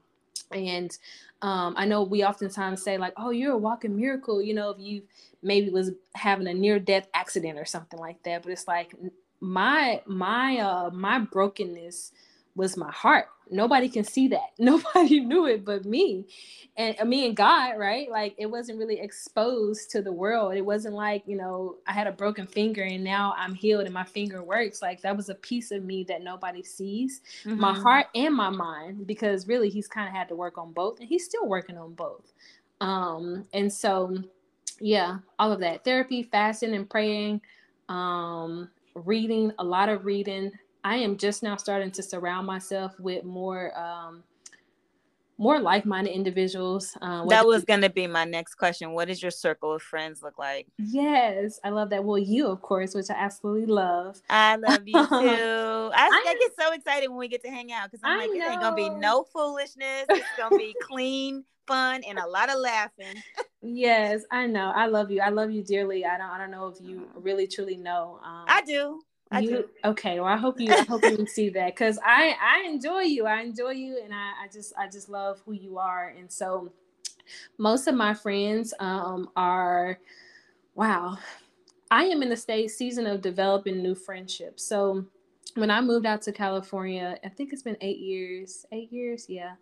[0.50, 0.98] And
[1.40, 4.80] um, I know we oftentimes say like, "Oh, you're a walking miracle," you know, if
[4.80, 5.02] you
[5.40, 8.42] maybe was having a near death accident or something like that.
[8.42, 8.92] But it's like
[9.38, 12.10] my my uh my brokenness
[12.56, 13.28] was my heart.
[13.50, 14.50] Nobody can see that.
[14.58, 16.26] Nobody knew it but me.
[16.76, 18.10] And uh, me and God, right?
[18.10, 20.54] Like it wasn't really exposed to the world.
[20.54, 23.94] It wasn't like, you know, I had a broken finger and now I'm healed and
[23.94, 24.82] my finger works.
[24.82, 27.20] Like that was a piece of me that nobody sees.
[27.44, 27.60] Mm-hmm.
[27.60, 31.00] My heart and my mind, because really he's kind of had to work on both
[31.00, 32.32] and he's still working on both.
[32.80, 34.16] Um, and so
[34.80, 35.84] yeah, all of that.
[35.84, 37.40] Therapy, fasting and praying,
[37.88, 40.52] um, reading, a lot of reading,
[40.84, 44.22] I am just now starting to surround myself with more um,
[45.38, 46.96] more like-minded individuals.
[47.00, 48.92] Uh, that was going to be my next question.
[48.92, 50.68] What does your circle of friends look like?
[50.78, 52.04] Yes, I love that.
[52.04, 54.20] Well, you, of course, which I absolutely love.
[54.30, 55.90] I love you too.
[55.92, 58.30] I, I, get so excited when we get to hang out because I'm I like,
[58.30, 58.46] know.
[58.46, 60.04] it ain't gonna be no foolishness.
[60.08, 63.16] It's gonna be clean, fun, and a lot of laughing.
[63.60, 64.70] yes, I know.
[64.74, 65.20] I love you.
[65.20, 66.04] I love you dearly.
[66.04, 66.30] I don't.
[66.30, 68.20] I don't know if you really truly know.
[68.22, 69.00] Um, I do.
[69.30, 69.68] I you, do.
[69.84, 73.26] Okay, well, I hope you I hope you see that because I I enjoy you.
[73.26, 76.14] I enjoy you, and I I just I just love who you are.
[76.16, 76.72] And so,
[77.58, 79.98] most of my friends um are,
[80.74, 81.18] wow,
[81.90, 84.64] I am in the state season of developing new friendships.
[84.64, 85.04] So
[85.54, 88.66] when I moved out to California, I think it's been eight years.
[88.72, 89.54] Eight years, yeah.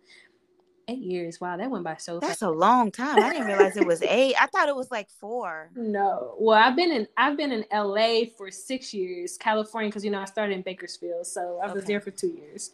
[0.87, 1.39] Eight years.
[1.39, 2.21] Wow, that went by so fast.
[2.21, 2.41] That's fast.
[2.41, 3.17] a long time.
[3.23, 4.35] I didn't realize it was eight.
[4.39, 5.69] I thought it was like four.
[5.75, 6.35] No.
[6.37, 10.19] Well, I've been in I've been in LA for six years, California, because you know
[10.19, 11.25] I started in Bakersfield.
[11.25, 11.93] So I was okay.
[11.93, 12.71] there for two years.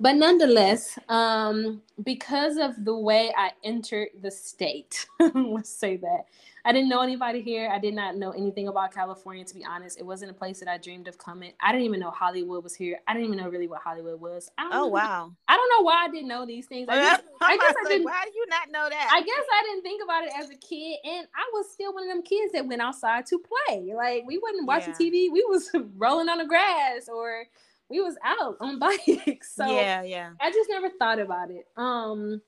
[0.00, 6.26] But nonetheless, um, because of the way I entered the state, let's say that,
[6.64, 7.70] I didn't know anybody here.
[7.72, 9.98] I did not know anything about California, to be honest.
[9.98, 11.52] It wasn't a place that I dreamed of coming.
[11.60, 13.00] I didn't even know Hollywood was here.
[13.08, 14.50] I didn't even know really what Hollywood was.
[14.58, 15.32] oh, know, wow.
[15.48, 16.88] I don't know why I didn't know these things.
[16.88, 18.04] I, just, I guess I didn't.
[18.04, 19.10] Why do you not know that?
[19.12, 20.98] I guess I didn't think about it as a kid.
[21.04, 23.92] And I was still one of them kids that went outside to play.
[23.96, 25.06] Like, we wasn't watching yeah.
[25.06, 25.32] TV.
[25.32, 27.46] We was rolling on the grass or
[27.90, 29.54] we was out on bikes.
[29.56, 30.32] So yeah, yeah.
[30.40, 31.66] I just never thought about it.
[31.76, 32.42] Um,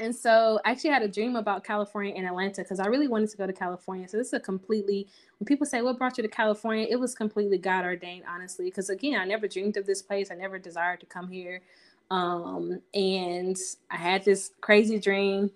[0.00, 3.30] and so I actually had a dream about California and Atlanta because I really wanted
[3.30, 4.08] to go to California.
[4.08, 7.14] So this is a completely when people say what brought you to California, it was
[7.14, 8.66] completely God ordained, honestly.
[8.66, 10.30] Because again, I never dreamed of this place.
[10.30, 11.62] I never desired to come here.
[12.10, 13.56] Um, and
[13.90, 15.50] I had this crazy dream.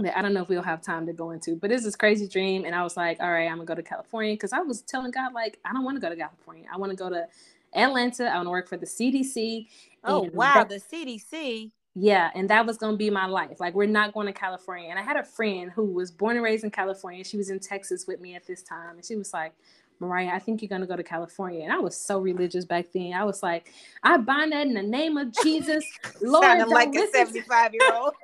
[0.00, 2.28] that I don't know if we'll have time to go into, but it's this crazy
[2.28, 2.66] dream.
[2.66, 5.12] And I was like, all right, I'm gonna go to California because I was telling
[5.12, 6.66] God, like, I don't want to go to California.
[6.72, 7.26] I want to go to
[7.74, 8.30] Atlanta.
[8.30, 9.66] I want to work for the CDC.
[10.04, 11.70] Oh, wow, that, the CDC.
[11.94, 13.58] Yeah, and that was gonna be my life.
[13.60, 14.88] Like, we're not going to California.
[14.88, 17.24] And I had a friend who was born and raised in California.
[17.24, 19.52] She was in Texas with me at this time, and she was like,
[20.00, 21.62] Mariah, I think you're gonna go to California.
[21.64, 23.14] And I was so religious back then.
[23.14, 25.84] I was like, I bind that in the name of Jesus.
[26.22, 28.14] Lord, Sounded like a 75 year old.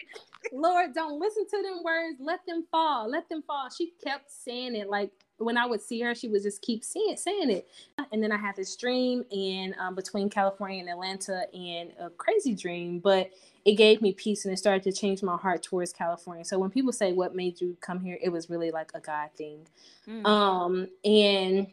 [0.52, 2.16] Lord, don't listen to them words.
[2.20, 3.10] Let them fall.
[3.10, 3.68] Let them fall.
[3.76, 7.16] She kept saying it like when I would see her, she would just keep saying
[7.16, 7.68] saying it.
[8.12, 12.54] And then I had this dream in um, between California and Atlanta, and a crazy
[12.54, 13.30] dream, but
[13.64, 16.44] it gave me peace and it started to change my heart towards California.
[16.44, 19.30] So when people say, "What made you come here?" it was really like a God
[19.36, 19.66] thing.
[20.08, 20.26] Mm.
[20.26, 21.66] Um, and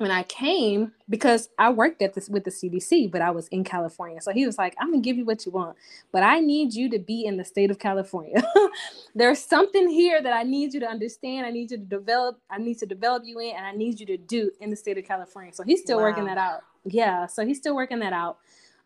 [0.00, 3.64] when I came because I worked at this with the CDC, but I was in
[3.64, 4.22] California.
[4.22, 5.76] So he was like, I'm gonna give you what you want,
[6.10, 8.42] but I need you to be in the state of California.
[9.14, 11.44] There's something here that I need you to understand.
[11.44, 14.06] I need you to develop, I need to develop you in, and I need you
[14.06, 15.52] to do in the state of California.
[15.52, 16.04] So he's still wow.
[16.04, 16.62] working that out.
[16.86, 18.38] Yeah, so he's still working that out.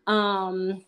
[0.07, 0.83] Um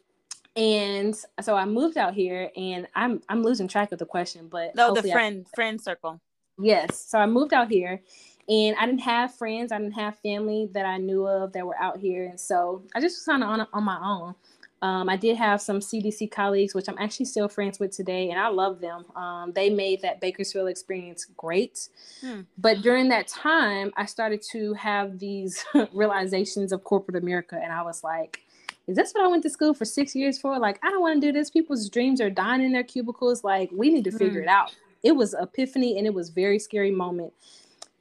[0.58, 4.76] and so I moved out here and I'm I'm losing track of the question, but
[4.76, 6.20] no, the friend friend circle.
[6.60, 7.00] Yes.
[7.08, 8.02] So I moved out here
[8.50, 11.78] and I didn't have friends, I didn't have family that I knew of that were
[11.78, 14.36] out here, and so I just was kind of on on my own.
[14.82, 18.40] Um, I did have some CDC colleagues, which I'm actually still friends with today, and
[18.40, 19.06] I love them.
[19.16, 21.90] Um, they made that Bakersfield experience great.
[22.22, 22.42] Hmm.
[22.60, 27.82] But during that time, I started to have these realizations of corporate America, and I
[27.82, 28.42] was like,
[28.86, 30.58] is this what I went to school for six years for?
[30.60, 31.50] Like, I don't want to do this.
[31.50, 33.44] People's dreams are dying in their cubicles.
[33.44, 34.48] Like, we need to figure hmm.
[34.48, 34.76] it out.
[35.02, 37.34] It was epiphany, and it was very scary moment.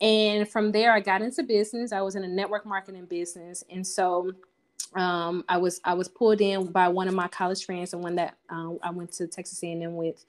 [0.01, 1.93] And from there, I got into business.
[1.93, 4.31] I was in a network marketing business, and so
[4.95, 8.17] um, I was I was pulled in by one of my college friends, and one
[8.17, 10.23] that um, I went to Texas A&M with,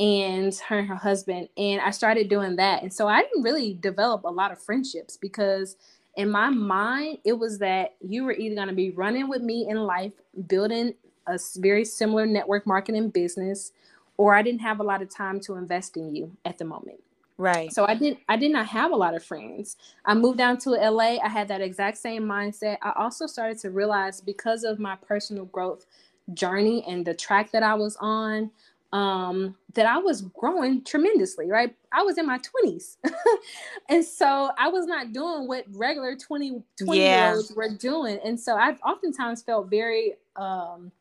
[0.00, 1.48] and her and her husband.
[1.56, 5.16] And I started doing that, and so I didn't really develop a lot of friendships
[5.16, 5.76] because
[6.16, 9.68] in my mind it was that you were either going to be running with me
[9.68, 10.12] in life,
[10.48, 10.94] building
[11.26, 13.72] a very similar network marketing business,
[14.16, 17.00] or I didn't have a lot of time to invest in you at the moment.
[17.36, 17.72] Right.
[17.72, 19.76] So I didn't I did not have a lot of friends.
[20.04, 21.18] I moved down to LA.
[21.22, 22.78] I had that exact same mindset.
[22.82, 25.86] I also started to realize because of my personal growth
[26.32, 28.50] journey and the track that I was on,
[28.92, 31.74] um, that I was growing tremendously, right?
[31.92, 32.96] I was in my 20s.
[33.88, 37.26] and so I was not doing what regular 20, 20 yeah.
[37.26, 38.20] year olds were doing.
[38.24, 40.92] And so I've oftentimes felt very um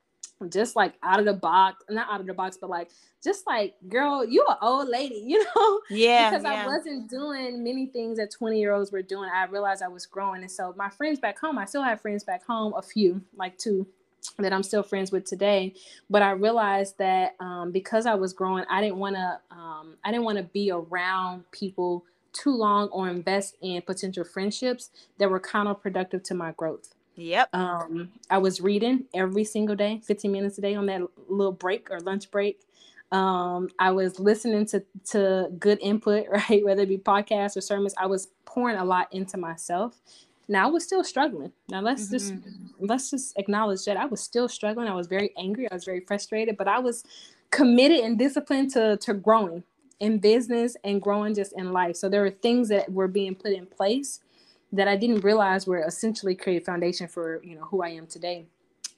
[0.50, 2.90] just like out of the box, not out of the box, but like
[3.24, 5.82] just like, girl, you an old lady, you know?
[5.90, 6.30] Yeah.
[6.30, 6.64] because yeah.
[6.64, 9.30] I wasn't doing many things that 20 year olds were doing.
[9.34, 10.42] I realized I was growing.
[10.42, 13.58] And so my friends back home, I still have friends back home, a few, like
[13.58, 13.88] two
[14.40, 15.74] that I'm still friends with today.
[16.10, 20.12] But I realized that um, because I was growing, I didn't want to, um, I
[20.12, 24.90] didn't want to be around people too long or invest in potential friendships
[25.20, 26.94] that were counterproductive to my growth.
[27.16, 27.50] Yep.
[27.54, 31.92] Um, I was reading every single day, 15 minutes a day on that little break
[31.92, 32.60] or lunch break.
[33.12, 36.64] Um, I was listening to to good input, right?
[36.64, 40.00] Whether it be podcasts or sermons, I was pouring a lot into myself.
[40.48, 41.52] Now I was still struggling.
[41.70, 42.14] Now let's mm-hmm.
[42.14, 42.34] just
[42.80, 44.88] let's just acknowledge that I was still struggling.
[44.88, 45.70] I was very angry.
[45.70, 47.04] I was very frustrated, but I was
[47.52, 49.64] committed and disciplined to to growing
[50.00, 51.96] in business and growing just in life.
[51.96, 54.20] So there were things that were being put in place
[54.74, 58.48] that I didn't realize were essentially create foundation for you know who I am today.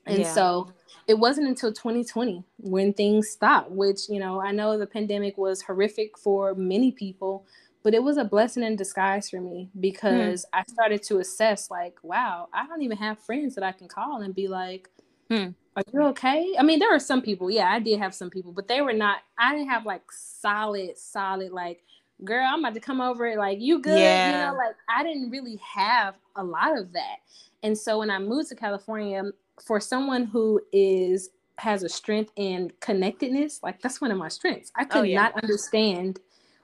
[0.07, 0.33] And yeah.
[0.33, 0.71] so
[1.07, 5.61] it wasn't until 2020 when things stopped, which you know I know the pandemic was
[5.61, 7.45] horrific for many people,
[7.83, 10.59] but it was a blessing in disguise for me because hmm.
[10.59, 14.21] I started to assess like, wow, I don't even have friends that I can call
[14.21, 14.89] and be like,
[15.29, 15.49] hmm.
[15.75, 16.55] are you okay?
[16.57, 18.93] I mean, there are some people, yeah, I did have some people, but they were
[18.93, 19.17] not.
[19.37, 21.83] I didn't have like solid, solid like
[22.23, 23.25] girl, I'm about to come over.
[23.25, 23.99] It like, you good?
[23.99, 24.47] Yeah.
[24.47, 27.17] You know, like I didn't really have a lot of that.
[27.63, 29.23] And so when I moved to California,
[29.63, 34.71] for someone who is has a strength in connectedness, like that's one of my strengths.
[34.75, 35.21] I oh, could oh, yeah.
[35.21, 36.19] not understand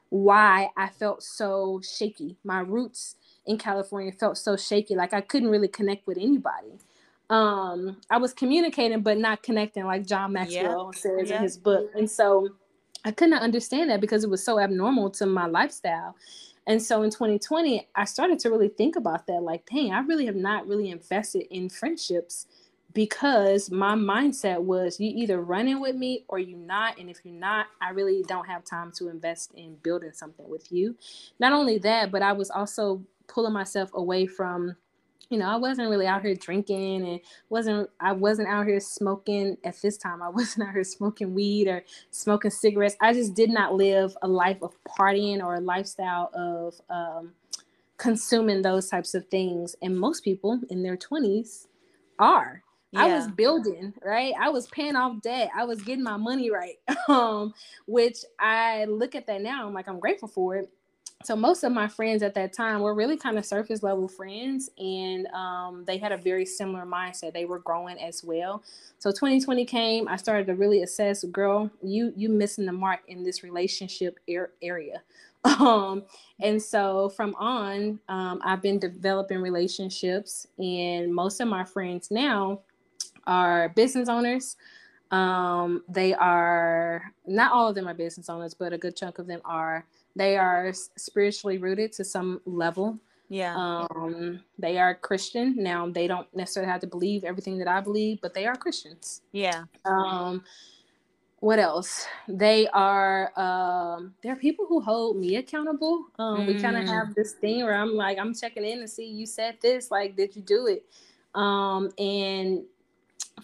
[0.10, 2.38] why I felt so shaky.
[2.43, 4.95] My roots in California felt so shaky.
[4.95, 6.80] Like I couldn't really connect with anybody.
[7.30, 10.99] Um, I was communicating but not connecting, like John Maxwell yeah.
[10.99, 11.38] says yeah.
[11.38, 11.89] in his book.
[11.95, 12.49] And so
[13.04, 16.16] I could not understand that because it was so abnormal to my lifestyle.
[16.68, 20.26] And so in 2020, I started to really think about that like, dang, I really
[20.28, 22.47] have not really invested in friendships
[22.93, 26.99] because my mindset was you either running with me or you not.
[26.99, 30.72] And if you're not, I really don't have time to invest in building something with
[30.72, 30.95] you.
[31.39, 34.76] Not only that, but I was also pulling myself away from
[35.30, 37.19] you know, I wasn't really out here drinking and
[37.49, 40.22] wasn't I wasn't out here smoking at this time.
[40.22, 42.97] I wasn't out here smoking weed or smoking cigarettes.
[43.01, 47.34] I just did not live a life of partying or a lifestyle of um,
[47.97, 49.76] consuming those types of things.
[49.82, 51.67] And most people in their 20s
[52.19, 52.63] are.
[52.91, 53.05] Yeah.
[53.05, 54.34] I was building, right?
[54.38, 55.49] I was paying off debt.
[55.55, 56.76] I was getting my money right.
[57.07, 57.53] um,
[57.88, 60.69] which I look at that now, I'm like, I'm grateful for it
[61.24, 64.69] so most of my friends at that time were really kind of surface level friends
[64.78, 67.34] and um, they had a very similar mindset.
[67.34, 68.63] They were growing as well.
[68.99, 73.24] So 2020 came i started to really assess girl you you missing the mark in
[73.24, 75.01] this relationship er- area.
[75.43, 76.03] Um,
[76.39, 82.59] and so from on um, i've been developing relationships and most of my friends now
[83.26, 84.55] are business owners.
[85.09, 89.26] Um, they are not all of them are business owners but a good chunk of
[89.26, 89.86] them are
[90.16, 92.99] they are spiritually rooted to some level.
[93.30, 93.55] Yeah.
[93.55, 95.55] Um, they are Christian.
[95.57, 99.22] Now they don't necessarily have to believe everything that I believe, but they are Christians.
[99.32, 99.64] Yeah.
[99.86, 100.43] Um,
[101.39, 102.05] what else?
[102.28, 106.05] They are um there are people who hold me accountable.
[106.20, 106.47] Um, mm.
[106.47, 109.26] we kind of have this thing where I'm like, I'm checking in to see you
[109.26, 110.86] said this, like, did you do it?
[111.34, 112.64] Um, and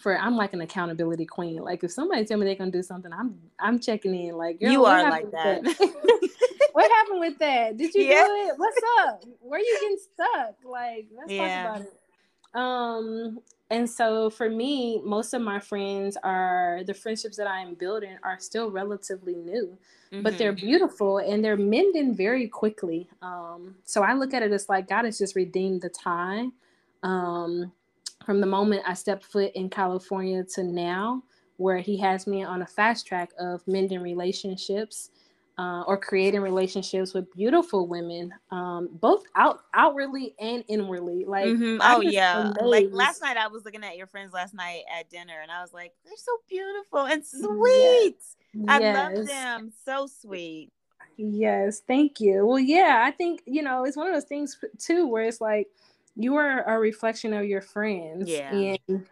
[0.00, 1.56] for I'm like an accountability queen.
[1.56, 4.36] Like if somebody tell me they're gonna do something, I'm I'm checking in.
[4.36, 5.64] Like you are like that.
[5.64, 6.30] that?
[6.72, 7.76] what happened with that?
[7.76, 8.26] Did you yeah.
[8.26, 8.54] do it?
[8.56, 9.24] What's up?
[9.40, 10.56] Where you getting stuck?
[10.64, 11.62] Like let's yeah.
[11.62, 11.94] talk about it.
[12.54, 13.38] Um,
[13.70, 18.16] and so for me, most of my friends are the friendships that I am building
[18.22, 19.76] are still relatively new,
[20.10, 20.22] mm-hmm.
[20.22, 20.66] but they're mm-hmm.
[20.66, 23.08] beautiful and they're mending very quickly.
[23.20, 26.52] Um, so I look at it as like God has just redeemed the time.
[27.02, 27.72] Um,
[28.24, 31.22] from the moment I stepped foot in California to now,
[31.58, 35.10] where he has me on a fast track of mending relationships
[35.58, 41.24] uh, or creating relationships with beautiful women, um, both out outwardly and inwardly.
[41.26, 41.80] Like, mm-hmm.
[41.82, 42.60] oh yeah, amazed.
[42.62, 45.60] like last night I was looking at your friends last night at dinner, and I
[45.60, 48.16] was like, they're so beautiful and sweet.
[48.54, 48.68] Yes.
[48.68, 49.16] I yes.
[49.16, 50.70] love them, so sweet.
[51.16, 52.46] Yes, thank you.
[52.46, 55.66] Well, yeah, I think you know it's one of those things too, where it's like
[56.14, 58.28] you are a reflection of your friends.
[58.28, 58.52] Yeah.
[58.52, 59.06] And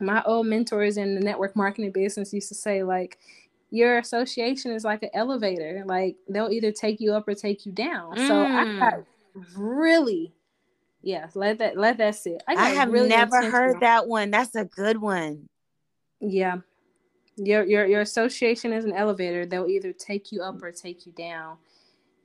[0.00, 3.18] my old mentors in the network marketing business used to say, like,
[3.72, 5.82] your association is like an elevator.
[5.86, 8.16] Like they'll either take you up or take you down.
[8.16, 8.28] Mm.
[8.28, 8.78] So I mm.
[8.78, 8.94] got
[9.56, 10.34] really,
[11.00, 12.42] yeah, let that let that sit.
[12.46, 14.30] I, I have really never heard that one.
[14.30, 15.48] That's a good one.
[16.20, 16.58] Yeah.
[17.36, 19.46] Your your your association is an elevator.
[19.46, 21.56] They'll either take you up or take you down.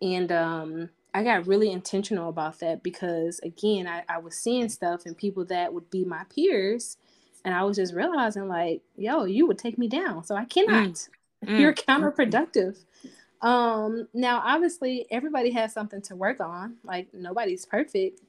[0.02, 5.06] And um I got really intentional about that because again, I, I was seeing stuff
[5.06, 6.98] and people that would be my peers,
[7.46, 10.26] and I was just realizing like, yo, you would take me down.
[10.26, 10.90] So I cannot.
[10.90, 11.10] Mm.
[11.46, 11.60] Mm.
[11.60, 12.84] You're counterproductive.
[13.42, 16.78] Um, now obviously everybody has something to work on.
[16.84, 18.22] Like nobody's perfect.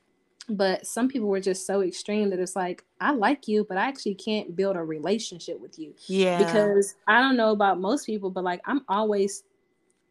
[0.50, 3.88] But some people were just so extreme that it's like, I like you, but I
[3.88, 5.94] actually can't build a relationship with you.
[6.06, 6.38] Yeah.
[6.38, 9.42] Because I don't know about most people, but like I'm always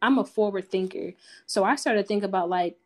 [0.02, 1.12] I'm a forward thinker.
[1.46, 2.76] So I started to think about like,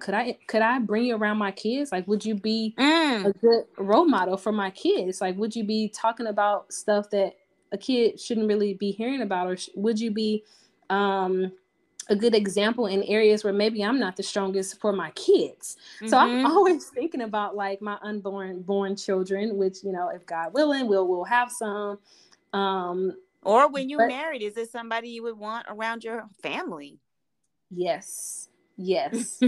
[0.00, 1.92] could I could I bring you around my kids?
[1.92, 3.26] Like, would you be mm.
[3.26, 5.20] a good role model for my kids?
[5.20, 7.34] Like, would you be talking about stuff that
[7.74, 10.44] a kid shouldn't really be hearing about, or would you be
[10.88, 11.52] um,
[12.08, 15.76] a good example in areas where maybe I'm not the strongest for my kids?
[15.96, 16.08] Mm-hmm.
[16.08, 16.46] So I'm mm-hmm.
[16.46, 21.08] always thinking about like my unborn born children, which you know, if God willing, we'll
[21.08, 21.98] we'll have some.
[22.52, 26.98] Um, or when you're married, is it somebody you would want around your family?
[27.70, 28.48] Yes.
[28.76, 29.40] Yes.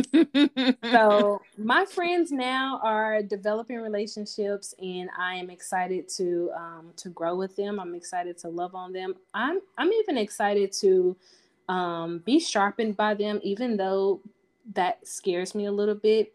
[0.84, 7.34] so my friends now are developing relationships and I am excited to um, to grow
[7.34, 7.80] with them.
[7.80, 9.14] I'm excited to love on them.
[9.34, 11.16] I'm I'm even excited to
[11.68, 14.20] um, be sharpened by them, even though
[14.74, 16.32] that scares me a little bit.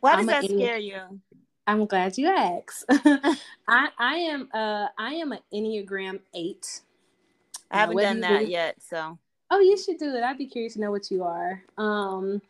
[0.00, 1.20] Why does I'm that scare you?
[1.66, 2.84] I'm glad you asked.
[3.66, 6.82] I I am uh I am an Enneagram eight.
[7.70, 9.18] I haven't done that yet, so.
[9.50, 10.22] Oh, you should do it.
[10.22, 11.62] I'd be curious to know what you are.
[11.78, 12.42] Um,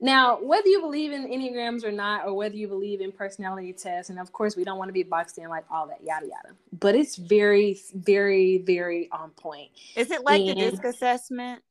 [0.00, 4.10] now, whether you believe in enneagrams or not, or whether you believe in personality tests,
[4.10, 6.54] and of course, we don't want to be boxed in like all that yada yada.
[6.78, 9.70] But it's very, very, very on point.
[9.96, 11.62] Is it like and, the DISC assessment?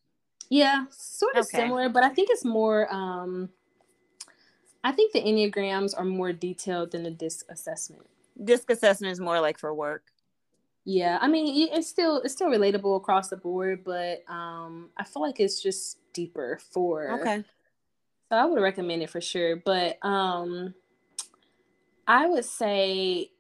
[0.49, 1.57] Yeah, sort of okay.
[1.57, 2.93] similar, but I think it's more.
[2.93, 3.49] Um,
[4.84, 8.07] I think the enneagrams are more detailed than the DISC assessment.
[8.43, 10.03] DISC assessment is more like for work.
[10.90, 15.22] Yeah, I mean it's still it's still relatable across the board, but um I feel
[15.22, 17.44] like it's just deeper for Okay.
[18.30, 20.74] So I would recommend it for sure, but um
[22.08, 23.32] I would say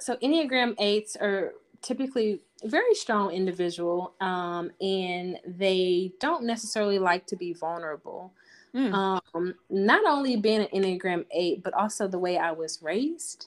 [0.00, 7.36] so Enneagram 8s are typically very strong individual um and they don't necessarily like to
[7.36, 8.32] be vulnerable.
[8.74, 8.92] Mm.
[8.92, 13.46] Um, not only being an Enneagram 8, but also the way I was raised.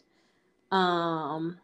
[0.72, 1.58] Um,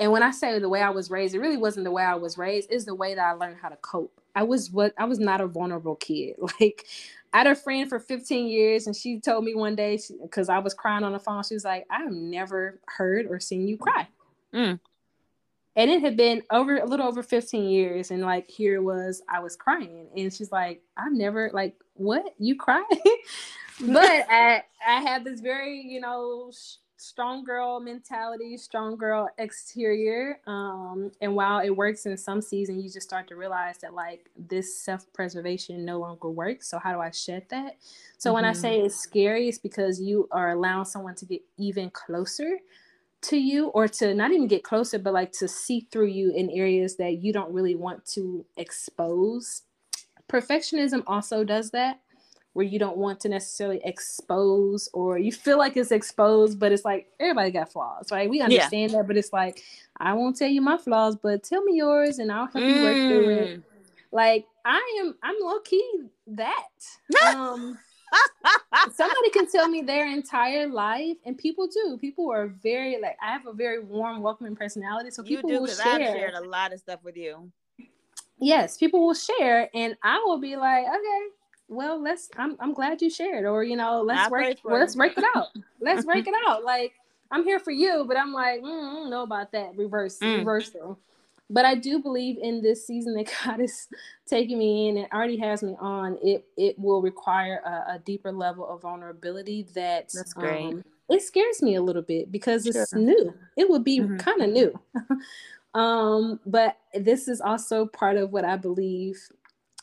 [0.00, 2.14] and when I say the way I was raised, it really wasn't the way I
[2.14, 4.18] was raised, is the way that I learned how to cope.
[4.34, 6.36] I was what I was not a vulnerable kid.
[6.60, 6.86] Like
[7.32, 10.58] I had a friend for 15 years, and she told me one day because I
[10.58, 13.76] was crying on the phone, she was like, "I have never heard or seen you
[13.76, 14.08] cry."
[14.54, 14.80] Mm.
[15.76, 19.40] And it had been over a little over 15 years, and like here was I
[19.40, 22.84] was crying, and she's like, "I've never like what you cry,"
[23.80, 26.50] but I I had this very you know
[27.00, 30.38] strong girl mentality, strong girl exterior.
[30.46, 34.28] Um, and while it works in some season, you just start to realize that like
[34.36, 36.68] this self preservation no longer works.
[36.68, 37.78] So how do I shed that?
[38.18, 38.34] So mm-hmm.
[38.34, 38.86] when I say mm-hmm.
[38.86, 42.58] it's scary, it's because you are allowing someone to get even closer
[43.22, 46.48] to you or to not even get closer but like to see through you in
[46.48, 49.64] areas that you don't really want to expose
[50.26, 52.00] perfectionism also does that
[52.52, 56.84] where you don't want to necessarily expose or you feel like it's exposed, but it's
[56.84, 58.28] like everybody got flaws, right?
[58.28, 58.98] We understand yeah.
[58.98, 59.62] that, but it's like
[59.96, 62.74] I won't tell you my flaws, but tell me yours and I'll help mm.
[62.74, 63.58] you work through it.
[63.58, 63.62] Mm.
[64.12, 66.68] Like I am I'm low key that.
[67.36, 67.78] um
[68.92, 73.30] somebody can tell me their entire life and people do people are very like i
[73.30, 76.40] have a very warm welcoming personality so people you do, will share i've shared a
[76.40, 77.50] lot of stuff with you
[78.40, 81.20] yes people will share and i will be like okay
[81.70, 82.28] well, let's.
[82.36, 84.58] I'm I'm glad you shared, or you know, let's break.
[84.64, 85.46] Well, let's break it out.
[85.80, 86.64] let's break it out.
[86.64, 86.94] Like
[87.30, 90.38] I'm here for you, but I'm like, mm, I don't know about that reverse mm.
[90.38, 90.98] reversal.
[91.48, 93.88] But I do believe in this season that God is
[94.26, 96.18] taking me in and already has me on.
[96.22, 99.66] It it will require a, a deeper level of vulnerability.
[99.74, 100.74] That that's great.
[100.74, 102.82] Um, it scares me a little bit because sure.
[102.82, 103.34] it's new.
[103.56, 104.18] It would be mm-hmm.
[104.18, 104.80] kind of new.
[105.80, 109.20] um, but this is also part of what I believe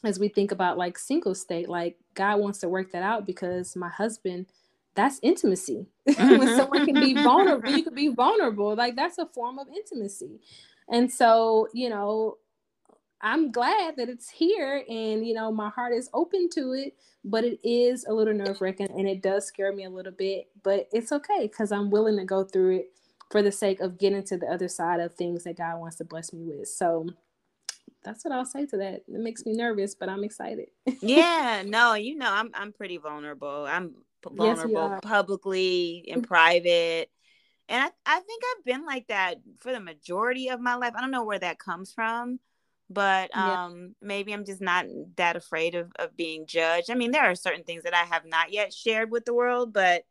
[0.07, 3.75] as we think about like single state, like God wants to work that out because
[3.75, 4.47] my husband,
[4.95, 5.85] that's intimacy.
[6.03, 6.55] when mm-hmm.
[6.55, 8.73] someone can be vulnerable, you can be vulnerable.
[8.75, 10.39] Like that's a form of intimacy.
[10.89, 12.37] And so, you know,
[13.19, 16.93] I'm glad that it's here and you know my heart is open to it,
[17.25, 20.45] but it is a little nerve wracking and it does scare me a little bit,
[20.63, 22.91] but it's okay because I'm willing to go through it
[23.31, 26.05] for the sake of getting to the other side of things that God wants to
[26.05, 26.69] bless me with.
[26.69, 27.07] So
[28.07, 29.03] that's what I'll say to that.
[29.07, 30.69] It makes me nervous, but I'm excited.
[31.01, 33.65] yeah, no, you know, I'm I'm pretty vulnerable.
[33.67, 33.95] I'm
[34.25, 37.09] vulnerable yes, publicly in private.
[37.69, 40.93] And I, I think I've been like that for the majority of my life.
[40.97, 42.39] I don't know where that comes from,
[42.89, 44.07] but um yeah.
[44.07, 44.85] maybe I'm just not
[45.17, 46.89] that afraid of, of being judged.
[46.89, 49.73] I mean, there are certain things that I have not yet shared with the world,
[49.73, 50.05] but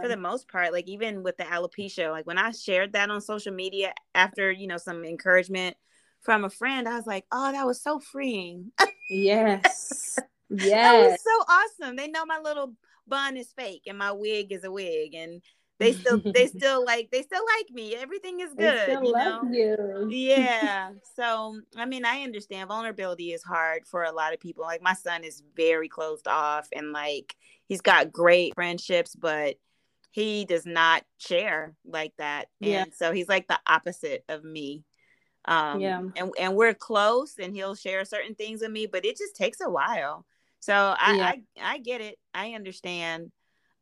[0.00, 3.20] for the most part, like even with the alopecia, like when I shared that on
[3.20, 5.76] social media after, you know, some encouragement
[6.22, 8.72] from a friend, I was like, oh, that was so freeing.
[9.08, 10.18] yes.
[10.52, 10.68] Yes.
[10.68, 11.94] that was so awesome.
[11.94, 12.74] They know my little
[13.06, 15.40] bun is fake and my wig is a wig and
[15.78, 17.94] they still they still like they still like me.
[17.94, 18.98] Everything is good.
[19.02, 19.42] you know?
[19.50, 20.08] You.
[20.10, 20.90] Yeah.
[21.16, 24.64] So I mean, I understand vulnerability is hard for a lot of people.
[24.64, 27.34] Like my son is very closed off and like
[27.66, 29.54] he's got great friendships, but
[30.10, 32.46] he does not share like that.
[32.58, 32.82] Yeah.
[32.82, 34.84] And so he's like the opposite of me.
[35.46, 36.02] Um, yeah.
[36.16, 39.60] And, and we're close and he'll share certain things with me, but it just takes
[39.60, 40.26] a while.
[40.60, 41.32] So I, yeah.
[41.62, 42.18] I, I get it.
[42.34, 43.32] I understand.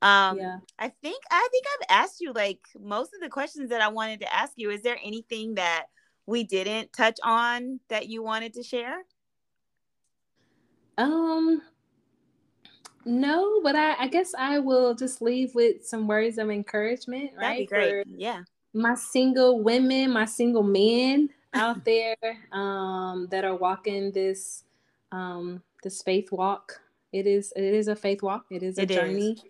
[0.00, 0.59] Um, yeah.
[0.78, 4.20] I think, I think I've asked you like most of the questions that I wanted
[4.20, 4.70] to ask you.
[4.70, 5.86] Is there anything that
[6.26, 9.02] we didn't touch on that you wanted to share?
[10.96, 11.62] Um,
[13.04, 17.42] no, but I, I guess I will just leave with some words of encouragement, That'd
[17.42, 17.68] right?
[17.68, 17.90] great.
[17.90, 18.42] For yeah.
[18.74, 22.16] My single women, my single men out there
[22.53, 24.64] um, that are walking this
[25.12, 26.80] um, this faith walk.
[27.12, 28.46] It is it is a faith walk.
[28.51, 29.32] It is a it journey.
[29.32, 29.44] Is.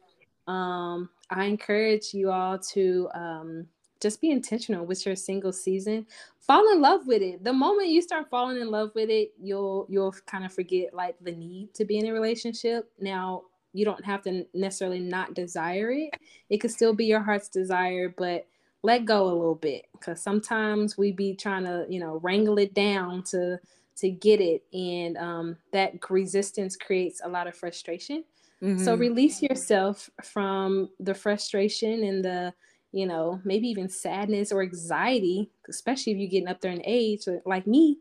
[0.46, 3.66] Um, I encourage you all to um,
[4.00, 6.06] just be intentional with your single season.
[6.40, 7.44] Fall in love with it.
[7.44, 11.16] The moment you start falling in love with it, you'll you'll kind of forget like
[11.20, 12.90] the need to be in a relationship.
[13.00, 13.42] Now
[13.72, 16.14] you don't have to necessarily not desire it.
[16.48, 18.46] It could still be your heart's desire, but
[18.82, 22.74] let go a little bit because sometimes we be trying to you know wrangle it
[22.74, 23.58] down to
[23.96, 28.22] to get it and um, that resistance creates a lot of frustration
[28.62, 28.82] mm-hmm.
[28.82, 32.54] so release yourself from the frustration and the
[32.92, 37.24] you know maybe even sadness or anxiety especially if you're getting up there in age
[37.44, 37.98] like me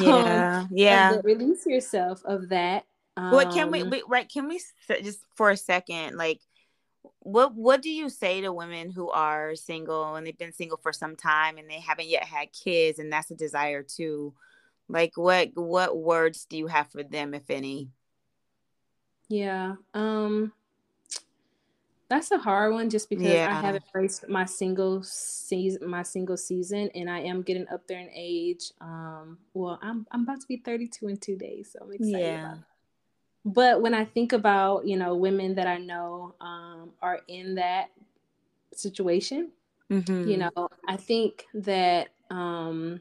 [0.00, 2.84] yeah um, yeah release yourself of that
[3.16, 4.60] um, what can we, we right can we
[5.02, 6.40] just for a second like
[7.20, 10.92] what what do you say to women who are single and they've been single for
[10.92, 14.32] some time and they haven't yet had kids and that's a desire too
[14.88, 17.88] like what what words do you have for them if any
[19.28, 19.76] Yeah.
[19.94, 20.52] Um
[22.08, 23.48] that's a hard one just because yeah.
[23.50, 28.00] I haven't faced my single season my single season and I am getting up there
[28.00, 28.72] in age.
[28.80, 32.54] Um well I'm I'm about to be 32 in two days, so I'm excited yeah.
[33.44, 37.90] But when I think about, you know, women that I know um are in that
[38.72, 39.50] situation,
[39.90, 40.28] mm-hmm.
[40.28, 43.00] you know, I think that um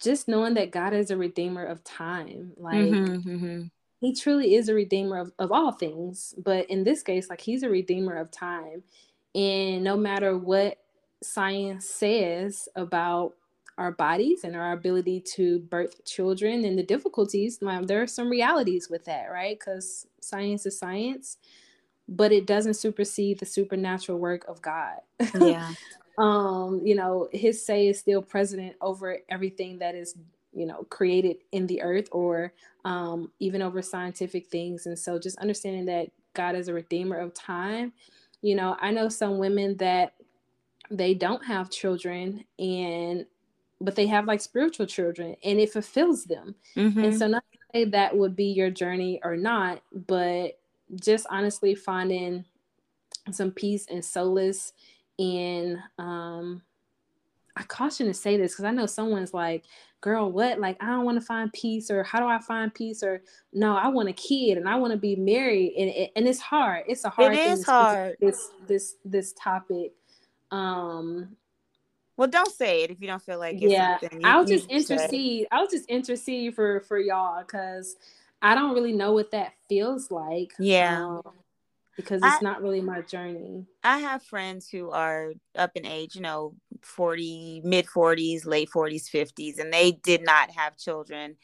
[0.00, 3.62] just knowing that God is a redeemer of time, like mm-hmm, mm-hmm.
[4.00, 6.34] He truly is a redeemer of, of all things.
[6.38, 8.82] But in this case, like He's a redeemer of time.
[9.34, 10.78] And no matter what
[11.22, 13.34] science says about
[13.80, 18.90] our bodies and our ability to birth children and the difficulties, there are some realities
[18.90, 19.58] with that, right?
[19.58, 21.38] Because science is science,
[22.06, 24.98] but it doesn't supersede the supernatural work of God.
[25.40, 25.72] Yeah.
[26.18, 30.14] um, you know, his say is still president over everything that is,
[30.52, 32.52] you know, created in the earth or
[32.84, 34.84] um, even over scientific things.
[34.84, 37.94] And so just understanding that God is a redeemer of time.
[38.42, 40.12] You know, I know some women that
[40.90, 43.24] they don't have children and
[43.80, 46.54] but they have like spiritual children and it fulfills them.
[46.76, 47.04] Mm-hmm.
[47.04, 50.58] And so not to say that would be your journey or not, but
[51.00, 52.44] just honestly finding
[53.30, 54.72] some peace and solace
[55.18, 56.62] in um
[57.56, 59.64] I caution to say this because I know someone's like,
[60.00, 60.58] girl, what?
[60.60, 63.02] Like, I don't want to find peace, or how do I find peace?
[63.02, 63.22] Or
[63.52, 65.74] no, I want a kid and I want to be married.
[65.76, 66.84] And and it's hard.
[66.88, 68.16] It's a hard it is hard.
[68.20, 69.92] This this this topic.
[70.50, 71.36] Um
[72.20, 73.96] well, don't say it if you don't feel like yeah.
[74.02, 75.08] You, I'll just intercede.
[75.10, 75.46] Say.
[75.50, 77.96] I'll just intercede for for y'all because
[78.42, 80.52] I don't really know what that feels like.
[80.58, 81.02] Yeah.
[81.02, 81.22] Um,
[81.96, 83.64] because it's I, not really my journey.
[83.82, 89.10] I have friends who are up in age, you know, 40, mid 40s, late 40s,
[89.10, 91.36] 50s, and they did not have children.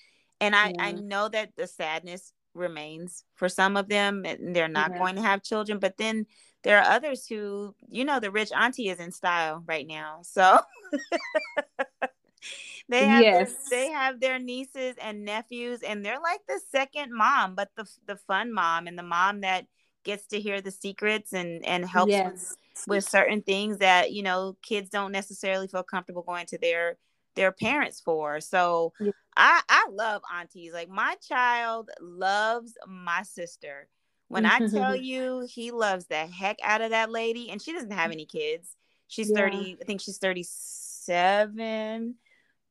[0.43, 0.75] And I, yeah.
[0.79, 4.99] I know that the sadness remains for some of them, and they're not yeah.
[4.99, 5.79] going to have children.
[5.79, 6.27] But then
[6.67, 10.19] there are others who, you know, the rich auntie is in style right now.
[10.23, 10.59] So
[12.89, 13.55] they have yes.
[13.71, 17.89] their, they have their nieces and nephews, and they're like the second mom, but the
[18.09, 19.67] the fun mom and the mom that
[20.03, 22.57] gets to hear the secrets and and helps yes.
[22.89, 26.99] with, with certain things that you know kids don't necessarily feel comfortable going to their
[27.37, 28.41] their parents for.
[28.41, 29.13] So yeah.
[29.37, 30.73] I I love aunties.
[30.73, 33.87] Like my child loves my sister.
[34.29, 37.93] When I tell you he loves the heck out of that lady and she doesn't
[37.93, 38.77] have any kids.
[39.09, 39.37] She's yeah.
[39.37, 42.15] 30, I think she's 37,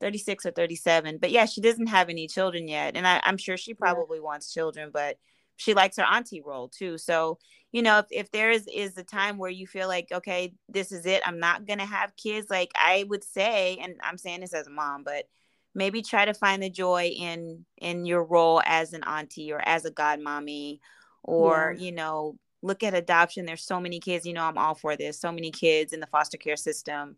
[0.01, 1.17] 36 or 37.
[1.17, 2.97] But yeah, she doesn't have any children yet.
[2.97, 4.23] And I, am sure she probably yeah.
[4.25, 5.17] wants children, but
[5.57, 6.97] she likes her auntie role too.
[6.97, 7.37] So,
[7.71, 10.91] you know, if, if there is is a time where you feel like, okay, this
[10.91, 14.53] is it, I'm not gonna have kids, like I would say, and I'm saying this
[14.53, 15.25] as a mom, but
[15.73, 19.85] maybe try to find the joy in in your role as an auntie or as
[19.85, 20.79] a godmommy,
[21.25, 21.85] or yeah.
[21.85, 23.45] you know, look at adoption.
[23.45, 25.19] There's so many kids, you know, I'm all for this.
[25.19, 27.17] So many kids in the foster care system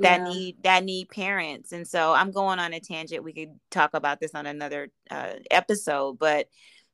[0.00, 0.28] that yeah.
[0.28, 4.20] need that need parents and so i'm going on a tangent we could talk about
[4.20, 6.46] this on another uh, episode but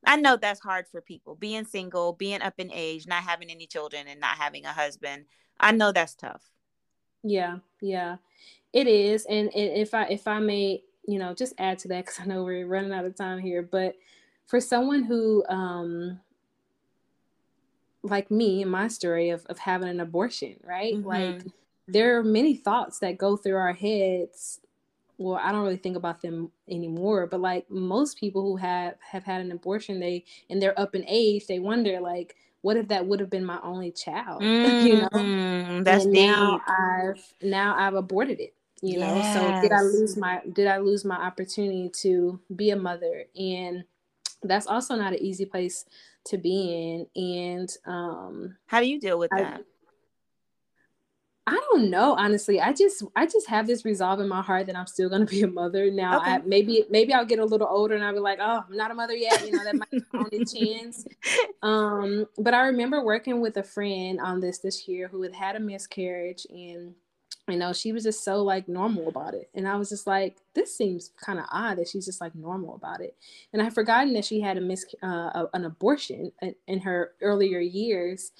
[0.05, 3.67] I know that's hard for people being single, being up in age, not having any
[3.67, 5.25] children, and not having a husband.
[5.59, 6.43] I know that's tough.
[7.23, 8.17] Yeah, yeah,
[8.71, 9.25] it is.
[9.25, 12.25] And, and if I if I may, you know, just add to that because I
[12.25, 13.95] know we're running out of time here, but
[14.45, 16.19] for someone who um
[18.09, 20.93] like me in my story of, of having an abortion, right?
[20.93, 21.07] Mm-hmm.
[21.07, 21.43] Like
[21.87, 24.59] there are many thoughts that go through our heads.
[25.17, 29.23] Well i don't really think about them anymore but like most people who have have
[29.23, 32.35] had an abortion they and they're up in age they wonder like
[32.65, 34.41] what if that would have been my only child?
[34.41, 35.07] Mm, you know?
[35.13, 39.15] Mm, that's and now i've now i've aborted it you know?
[39.15, 39.33] Yes.
[39.33, 43.25] so did i lose my did i lose my opportunity to be a mother?
[43.35, 43.83] And
[44.43, 45.85] that's also not an easy place
[46.25, 49.61] to be in and um how do you deal with that
[51.47, 52.59] I don't know, honestly.
[52.59, 55.43] I just I just have this resolve in my heart that I'm still gonna be
[55.43, 55.91] a mother.
[55.91, 56.31] Now okay.
[56.31, 58.89] I, maybe maybe I'll get a little older and I'll be like, oh, I'm not
[58.89, 59.45] a mother yet.
[59.45, 61.05] You know, that might be my only chance.
[61.61, 65.55] Um, but I remember working with a friend on this this year who had had
[65.55, 66.95] a miscarriage and
[67.47, 70.37] you know she was just so like normal about it and i was just like
[70.53, 73.15] this seems kind of odd that she's just like normal about it
[73.53, 77.11] and i had forgotten that she had a mis uh, an abortion in, in her
[77.21, 78.31] earlier years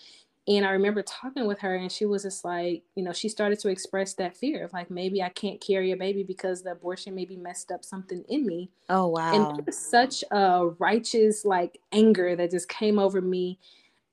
[0.48, 3.58] and I remember talking with her, and she was just like, you know, she started
[3.60, 7.16] to express that fear of like, maybe I can't carry a baby because the abortion
[7.16, 8.70] maybe messed up something in me.
[8.88, 9.56] Oh, wow.
[9.58, 13.58] And such a righteous, like, anger that just came over me.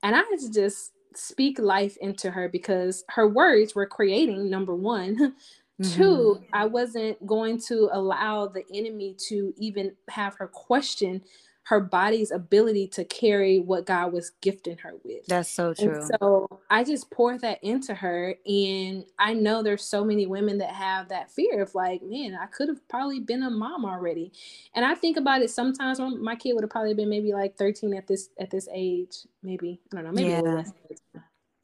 [0.01, 4.75] And I had to just speak life into her because her words were creating, number
[4.75, 5.35] one.
[5.81, 5.97] Mm-hmm.
[5.97, 11.23] Two, I wasn't going to allow the enemy to even have her question
[11.65, 15.25] her body's ability to carry what God was gifting her with.
[15.27, 15.95] That's so true.
[15.95, 18.35] And so I just pour that into her.
[18.45, 22.47] And I know there's so many women that have that fear of like, man, I
[22.47, 24.33] could have probably been a mom already.
[24.75, 27.55] And I think about it sometimes when my kid would have probably been maybe like
[27.55, 29.19] 13 at this at this age.
[29.41, 29.79] Maybe.
[29.93, 30.63] I don't know, maybe yeah.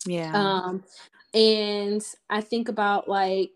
[0.05, 0.31] Yeah.
[0.33, 0.83] Um,
[1.33, 3.51] and I think about like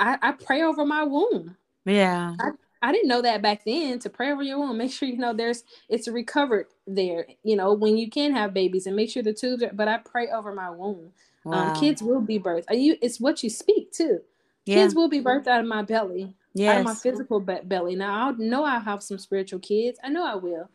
[0.00, 1.56] I, I pray over my womb.
[1.84, 2.34] Yeah.
[2.40, 2.50] I,
[2.86, 4.78] I didn't know that back then to pray over your womb.
[4.78, 8.86] Make sure you know there's it's recovered there, you know, when you can have babies
[8.86, 11.12] and make sure the tubes are but I pray over my womb.
[11.44, 11.74] Um, wow.
[11.74, 12.66] Um, kids will be birthed.
[12.68, 14.20] Are you it's what you speak too.
[14.66, 14.76] Yeah.
[14.76, 16.32] Kids will be birthed out of my belly.
[16.54, 16.74] Yes.
[16.74, 17.96] Out of my physical be- belly.
[17.96, 19.98] Now I know I have some spiritual kids.
[20.04, 20.70] I know I will.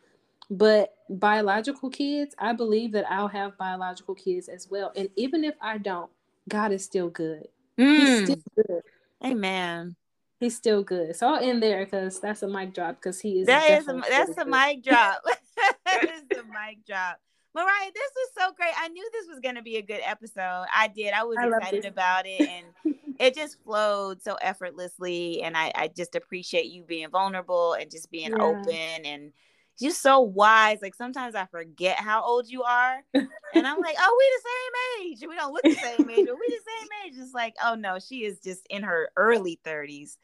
[0.49, 4.91] But biological kids, I believe that I'll have biological kids as well.
[4.97, 6.11] And even if I don't,
[6.49, 7.47] God is still good.
[7.79, 7.99] Mm.
[7.99, 8.81] He's still good.
[9.23, 9.95] Amen.
[10.41, 11.15] He's still good.
[11.15, 13.45] So I'll end there because that's a mic drop because he is.
[13.45, 15.21] That is a, that's a mic drop.
[15.85, 17.19] that is a mic drop.
[17.53, 18.73] Mariah, this was so great.
[18.75, 20.65] I knew this was going to be a good episode.
[20.75, 21.13] I did.
[21.13, 25.43] I was I excited about it and it just flowed so effortlessly.
[25.43, 28.43] And I, I just appreciate you being vulnerable and just being yeah.
[28.43, 29.33] open and
[29.81, 30.79] you're so wise.
[30.81, 35.11] Like sometimes I forget how old you are, and I'm like, oh, we the same
[35.11, 35.29] age.
[35.29, 37.13] We don't look the same age, but we the same age.
[37.17, 40.17] It's like, oh no, she is just in her early 30s.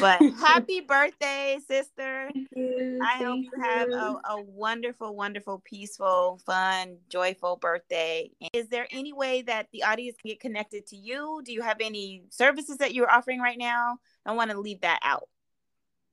[0.00, 2.30] But happy birthday, sister!
[2.34, 8.30] I hope you, have a, a wonderful, wonderful, peaceful, fun, joyful birthday.
[8.52, 11.42] Is there any way that the audience can get connected to you?
[11.44, 13.98] Do you have any services that you're offering right now?
[14.24, 15.28] I want to leave that out.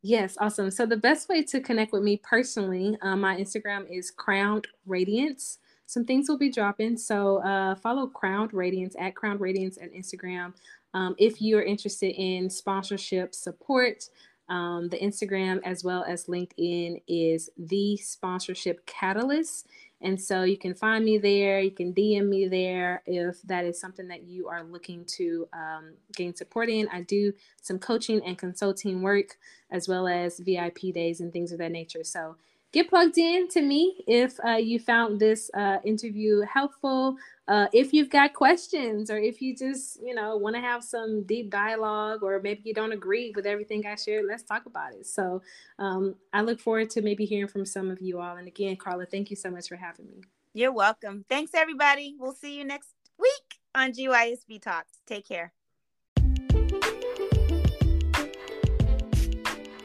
[0.02, 0.72] Yes, awesome.
[0.72, 5.60] So the best way to connect with me personally, um, my Instagram is Crowned Radiance.
[5.88, 10.54] Some things will be dropping, so uh, follow Crowned Radiance at Crowned Radiance at Instagram.
[10.94, 14.06] Um, if you are interested in sponsorship support,
[14.48, 19.68] um, the Instagram as well as LinkedIn is the Sponsorship Catalyst.
[20.02, 21.60] And so you can find me there.
[21.60, 25.94] You can DM me there if that is something that you are looking to um,
[26.16, 26.88] gain support in.
[26.90, 29.38] I do some coaching and consulting work
[29.70, 32.04] as well as VIP days and things of that nature.
[32.04, 32.38] So
[32.72, 37.16] get plugged in to me if uh, you found this uh, interview helpful.
[37.48, 41.24] Uh, if you've got questions or if you just, you know, want to have some
[41.24, 45.08] deep dialogue or maybe you don't agree with everything I shared, let's talk about it.
[45.08, 45.42] So
[45.80, 48.38] um, I look forward to maybe hearing from some of you all.
[48.38, 50.22] And again, Carla, thank you so much for having me.
[50.54, 51.26] You're welcome.
[51.28, 52.16] Thanks, everybody.
[52.20, 55.00] We'll see you next week on GYSB Talks.
[55.08, 55.54] Take care.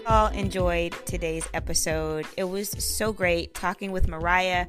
[0.07, 2.27] All enjoyed today's episode.
[2.37, 4.67] It was so great talking with Mariah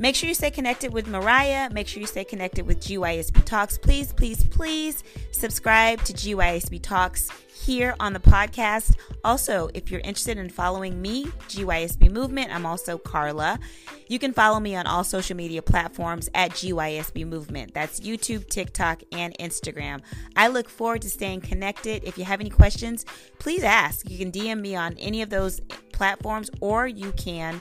[0.00, 1.70] Make sure you stay connected with Mariah.
[1.70, 3.76] Make sure you stay connected with GYSB Talks.
[3.76, 8.94] Please, please, please subscribe to GYSB Talks here on the podcast.
[9.24, 13.58] Also, if you're interested in following me, GYSB Movement, I'm also Carla.
[14.06, 17.74] You can follow me on all social media platforms at GYSB Movement.
[17.74, 20.00] That's YouTube, TikTok, and Instagram.
[20.36, 22.04] I look forward to staying connected.
[22.04, 23.04] If you have any questions,
[23.40, 24.08] please ask.
[24.08, 25.60] You can DM me on any of those
[25.92, 27.60] platforms or you can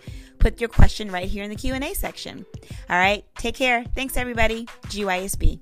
[0.49, 2.45] put your question right here in the Q&A section.
[2.89, 3.83] All right, take care.
[3.95, 4.65] Thanks everybody.
[4.85, 5.59] GYSB.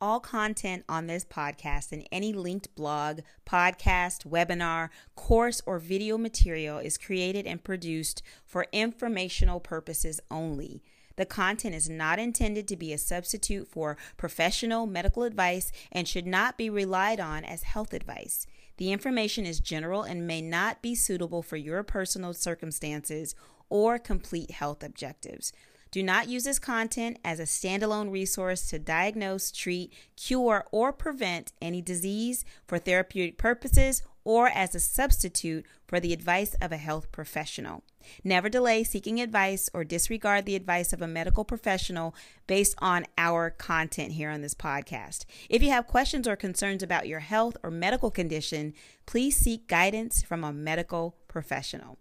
[0.00, 6.78] All content on this podcast and any linked blog, podcast, webinar, course, or video material
[6.78, 10.82] is created and produced for informational purposes only.
[11.16, 16.26] The content is not intended to be a substitute for professional medical advice and should
[16.26, 18.46] not be relied on as health advice.
[18.80, 23.34] The information is general and may not be suitable for your personal circumstances
[23.68, 25.52] or complete health objectives.
[25.90, 31.52] Do not use this content as a standalone resource to diagnose, treat, cure, or prevent
[31.60, 37.10] any disease for therapeutic purposes or as a substitute for the advice of a health
[37.10, 37.82] professional.
[38.22, 42.14] Never delay seeking advice or disregard the advice of a medical professional
[42.46, 45.24] based on our content here on this podcast.
[45.48, 48.74] If you have questions or concerns about your health or medical condition,
[49.06, 51.98] please seek guidance from a medical professional.